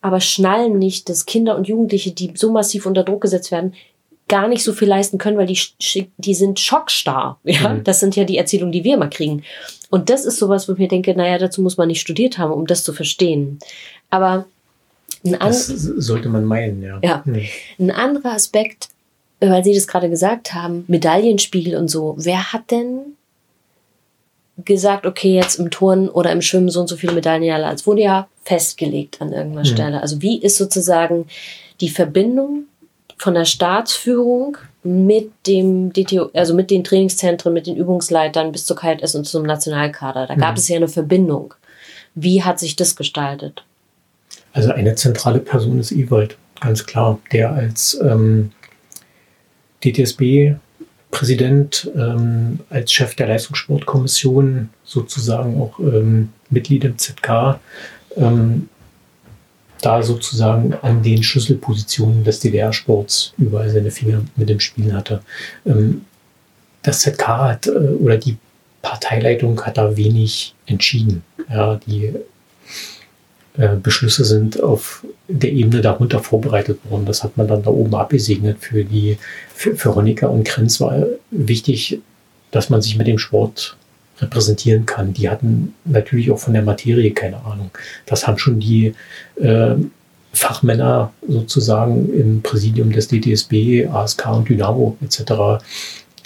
aber 0.00 0.20
schnallen 0.20 0.78
nicht, 0.78 1.08
dass 1.08 1.26
Kinder 1.26 1.56
und 1.56 1.68
Jugendliche, 1.68 2.12
die 2.12 2.32
so 2.34 2.50
massiv 2.50 2.86
unter 2.86 3.04
Druck 3.04 3.20
gesetzt 3.20 3.50
werden, 3.50 3.74
gar 4.28 4.46
nicht 4.46 4.62
so 4.62 4.72
viel 4.72 4.88
leisten 4.88 5.18
können, 5.18 5.36
weil 5.36 5.46
die, 5.46 5.58
die 6.16 6.34
sind 6.34 6.60
schockstarr. 6.60 7.38
Ja? 7.44 7.74
Mhm. 7.74 7.84
Das 7.84 8.00
sind 8.00 8.14
ja 8.16 8.24
die 8.24 8.38
Erzählungen, 8.38 8.72
die 8.72 8.84
wir 8.84 8.94
immer 8.94 9.08
kriegen. 9.08 9.42
Und 9.90 10.08
das 10.08 10.24
ist 10.24 10.38
sowas, 10.38 10.68
wo 10.68 10.72
ich 10.72 10.78
mir 10.78 10.88
denke, 10.88 11.14
naja, 11.14 11.36
dazu 11.36 11.60
muss 11.60 11.76
man 11.76 11.88
nicht 11.88 12.00
studiert 12.00 12.38
haben, 12.38 12.52
um 12.52 12.66
das 12.66 12.84
zu 12.84 12.92
verstehen. 12.92 13.58
Aber 14.08 14.46
ein 15.24 15.36
das 15.38 15.66
sollte 15.66 16.28
man 16.28 16.44
meinen, 16.44 16.82
ja. 16.82 16.98
ja. 17.02 17.22
Mhm. 17.24 17.46
Ein 17.78 17.90
anderer 17.90 18.32
Aspekt, 18.32 18.88
weil 19.40 19.64
Sie 19.64 19.74
das 19.74 19.86
gerade 19.86 20.08
gesagt 20.08 20.54
haben, 20.54 20.84
Medaillenspiegel 20.88 21.76
und 21.76 21.88
so. 21.88 22.14
Wer 22.18 22.52
hat 22.52 22.70
denn 22.70 23.16
gesagt, 24.64 25.06
okay, 25.06 25.34
jetzt 25.34 25.58
im 25.58 25.70
Turnen 25.70 26.08
oder 26.08 26.32
im 26.32 26.42
Schwimmen 26.42 26.68
so 26.68 26.80
und 26.80 26.88
so 26.88 26.96
viele 26.96 27.12
Medaillen, 27.12 27.64
als 27.64 27.86
wurde 27.86 28.02
ja 28.02 28.28
festgelegt 28.44 29.20
an 29.20 29.32
irgendeiner 29.32 29.68
mhm. 29.68 29.72
Stelle. 29.72 30.02
Also 30.02 30.22
wie 30.22 30.40
ist 30.40 30.56
sozusagen 30.56 31.26
die 31.80 31.88
Verbindung 31.88 32.64
von 33.16 33.34
der 33.34 33.44
Staatsführung 33.44 34.56
mit 34.82 35.30
dem 35.46 35.92
DTO, 35.92 36.30
also 36.32 36.54
mit 36.54 36.70
den 36.70 36.84
Trainingszentren, 36.84 37.52
mit 37.52 37.66
den 37.66 37.76
Übungsleitern 37.76 38.52
bis 38.52 38.64
zur 38.64 38.76
KLS 38.76 39.14
und 39.14 39.26
zum 39.26 39.44
Nationalkader. 39.44 40.26
Da 40.26 40.34
gab 40.34 40.52
mhm. 40.52 40.56
es 40.56 40.68
ja 40.68 40.76
eine 40.76 40.88
Verbindung. 40.88 41.54
Wie 42.14 42.42
hat 42.42 42.58
sich 42.58 42.76
das 42.76 42.96
gestaltet? 42.96 43.64
Also 44.52 44.72
eine 44.72 44.94
zentrale 44.94 45.38
Person 45.38 45.78
ist 45.78 45.92
Ewald, 45.92 46.36
ganz 46.60 46.84
klar, 46.84 47.18
der 47.32 47.52
als 47.52 47.98
ähm, 48.02 48.50
DTSB 49.84 50.54
Präsident, 51.10 51.90
ähm, 51.96 52.60
als 52.70 52.92
Chef 52.92 53.14
der 53.16 53.26
Leistungssportkommission 53.26 54.70
sozusagen 54.84 55.60
auch 55.60 55.78
ähm, 55.80 56.30
Mitglied 56.50 56.84
im 56.84 56.98
ZK 56.98 57.58
ähm, 58.16 58.68
da 59.82 60.02
sozusagen 60.02 60.74
an 60.82 61.02
den 61.02 61.22
Schlüsselpositionen 61.22 62.22
des 62.22 62.40
DDR-Sports 62.40 63.32
überall 63.38 63.70
seine 63.70 63.90
Finger 63.90 64.22
mit 64.36 64.48
dem 64.48 64.60
Spiel 64.60 64.92
hatte. 64.92 65.22
Ähm, 65.66 66.04
das 66.82 67.00
ZK 67.00 67.26
hat 67.26 67.66
äh, 67.66 67.70
oder 67.70 68.16
die 68.16 68.36
Parteileitung 68.82 69.60
hat 69.62 69.78
da 69.78 69.96
wenig 69.96 70.54
entschieden. 70.66 71.22
Ja, 71.50 71.76
die 71.86 72.14
äh, 73.60 73.76
Beschlüsse 73.76 74.24
sind 74.24 74.62
auf 74.62 75.04
der 75.28 75.52
Ebene 75.52 75.82
darunter 75.82 76.20
vorbereitet 76.20 76.78
worden. 76.88 77.04
Das 77.04 77.22
hat 77.22 77.36
man 77.36 77.46
dann 77.46 77.62
da 77.62 77.70
oben 77.70 77.94
abgesegnet. 77.94 78.56
Für 78.60 78.84
die 78.84 79.18
für, 79.54 79.76
für 79.76 79.94
Honecker 79.94 80.30
und 80.30 80.44
Krenz 80.44 80.80
war 80.80 81.04
wichtig, 81.30 82.00
dass 82.52 82.70
man 82.70 82.80
sich 82.80 82.96
mit 82.96 83.06
dem 83.06 83.18
Sport 83.18 83.76
repräsentieren 84.18 84.86
kann. 84.86 85.12
Die 85.12 85.28
hatten 85.28 85.74
natürlich 85.84 86.30
auch 86.30 86.38
von 86.38 86.54
der 86.54 86.62
Materie 86.62 87.10
keine 87.10 87.44
Ahnung. 87.44 87.70
Das 88.06 88.26
haben 88.26 88.38
schon 88.38 88.60
die 88.60 88.94
äh, 89.36 89.74
Fachmänner 90.32 91.12
sozusagen 91.28 92.12
im 92.14 92.40
Präsidium 92.42 92.92
des 92.92 93.08
DTSB, 93.08 93.88
ASK 93.92 94.26
und 94.28 94.48
Dynamo 94.48 94.96
etc. 95.02 95.62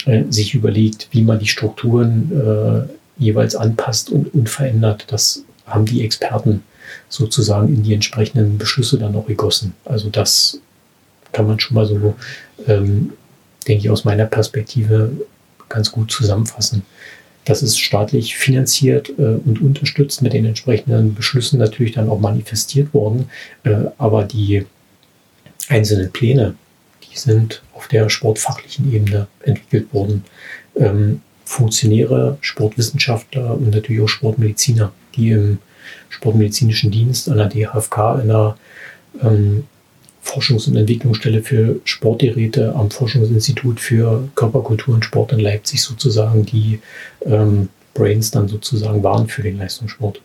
Äh, 0.05 0.23
sich 0.29 0.53
überlegt, 0.53 1.09
wie 1.11 1.21
man 1.21 1.39
die 1.39 1.47
Strukturen 1.47 2.31
äh, 2.31 3.21
jeweils 3.21 3.55
anpasst 3.55 4.09
und, 4.09 4.33
und 4.33 4.49
verändert. 4.49 5.05
Das 5.09 5.43
haben 5.65 5.85
die 5.85 6.03
Experten 6.03 6.63
sozusagen 7.09 7.69
in 7.69 7.83
die 7.83 7.93
entsprechenden 7.93 8.57
Beschlüsse 8.57 8.97
dann 8.97 9.15
auch 9.15 9.27
gegossen. 9.27 9.73
Also 9.85 10.09
das 10.09 10.59
kann 11.31 11.47
man 11.47 11.59
schon 11.59 11.75
mal 11.75 11.85
so, 11.85 12.15
ähm, 12.67 13.13
denke 13.67 13.85
ich, 13.85 13.89
aus 13.89 14.05
meiner 14.05 14.25
Perspektive 14.25 15.11
ganz 15.69 15.91
gut 15.91 16.11
zusammenfassen. 16.11 16.83
Das 17.43 17.61
ist 17.61 17.79
staatlich 17.79 18.35
finanziert 18.37 19.09
äh, 19.09 19.35
und 19.45 19.61
unterstützt 19.61 20.21
mit 20.21 20.33
den 20.33 20.45
entsprechenden 20.45 21.13
Beschlüssen 21.13 21.59
natürlich 21.59 21.93
dann 21.93 22.09
auch 22.09 22.19
manifestiert 22.19 22.93
worden. 22.93 23.29
Äh, 23.63 23.85
aber 23.97 24.23
die 24.23 24.65
einzelnen 25.69 26.11
Pläne, 26.11 26.55
die 27.03 27.17
sind 27.17 27.61
auf 27.73 27.87
der 27.87 28.09
sportfachlichen 28.09 28.91
Ebene 28.93 29.27
entwickelt 29.43 29.93
worden. 29.93 30.23
Ähm, 30.75 31.21
Funktionäre, 31.45 32.37
Sportwissenschaftler 32.41 33.53
und 33.53 33.69
natürlich 33.69 34.01
auch 34.01 34.09
Sportmediziner, 34.09 34.91
die 35.15 35.29
im 35.29 35.59
Sportmedizinischen 36.09 36.91
Dienst 36.91 37.29
an 37.29 37.37
der 37.37 37.47
DHFK 37.47 38.19
in 38.21 38.27
der 38.27 38.57
ähm, 39.21 39.63
Forschungs- 40.23 40.67
und 40.67 40.75
Entwicklungsstelle 40.75 41.43
für 41.43 41.79
Sportgeräte 41.83 42.73
am 42.75 42.89
Forschungsinstitut 42.89 43.79
für 43.79 44.27
Körperkultur 44.35 44.95
und 44.95 45.05
Sport 45.05 45.31
in 45.31 45.39
Leipzig 45.39 45.81
sozusagen 45.81 46.45
die 46.45 46.79
ähm, 47.21 47.69
Brains 47.93 48.31
dann 48.31 48.47
sozusagen 48.47 49.03
waren 49.03 49.27
für 49.27 49.43
den 49.43 49.57
Leistungssport. 49.57 50.21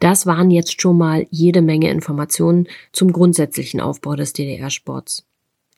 Das 0.00 0.26
waren 0.26 0.50
jetzt 0.50 0.82
schon 0.82 0.98
mal 0.98 1.26
jede 1.30 1.62
Menge 1.62 1.90
Informationen 1.90 2.68
zum 2.92 3.12
grundsätzlichen 3.12 3.80
Aufbau 3.80 4.16
des 4.16 4.34
DDR-Sports. 4.34 5.24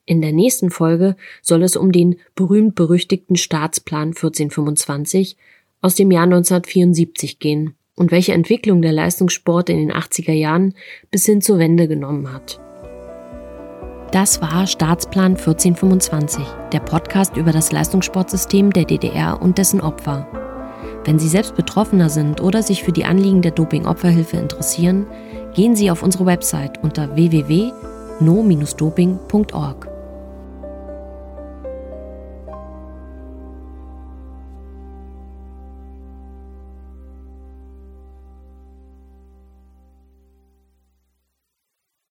In 0.05 0.21
der 0.21 0.33
nächsten 0.33 0.71
Folge 0.71 1.15
soll 1.43 1.63
es 1.63 1.77
um 1.77 1.93
den 1.93 2.17
berühmt-berüchtigten 2.35 3.37
Staatsplan 3.37 4.09
1425 4.09 5.37
aus 5.81 5.95
dem 5.95 6.11
Jahr 6.11 6.25
1974 6.25 7.39
gehen 7.39 7.76
und 7.97 8.13
welche 8.13 8.35
Entwicklung 8.35 8.83
der 8.83 8.93
Leistungssport 8.93 9.71
in 9.71 9.79
den 9.79 9.93
80er 9.93 10.33
Jahren 10.33 10.75
bis 11.11 11.27
hin 11.27 11.41
zur 11.41 11.59
Wende 11.59 11.89
genommen 11.89 12.33
hat. 12.33 12.61
Das 14.13 14.41
war 14.41 14.65
Staatsplan 14.67 15.37
1425, 15.37 16.45
der 16.73 16.81
Podcast 16.81 17.37
über 17.37 17.53
das 17.53 17.71
Leistungssportsystem 17.73 18.73
der 18.73 18.85
DDR 18.85 19.43
und 19.43 19.59
dessen 19.59 19.81
Opfer. 19.81 20.29
Wenn 21.05 21.19
Sie 21.19 21.29
selbst 21.29 21.57
Betroffener 21.57 22.09
sind 22.09 22.41
oder 22.41 22.63
sich 22.63 22.85
für 22.85 22.93
die 22.93 23.05
Anliegen 23.05 23.43
der 23.43 23.51
Doping-Opferhilfe 23.53 24.37
interessieren, 24.37 25.07
gehen 25.55 25.77
Sie 25.77 25.91
auf 25.91 26.03
unsere 26.03 26.27
Website 26.27 26.83
unter 26.83 27.17
www.no-doping.org. 27.17 29.96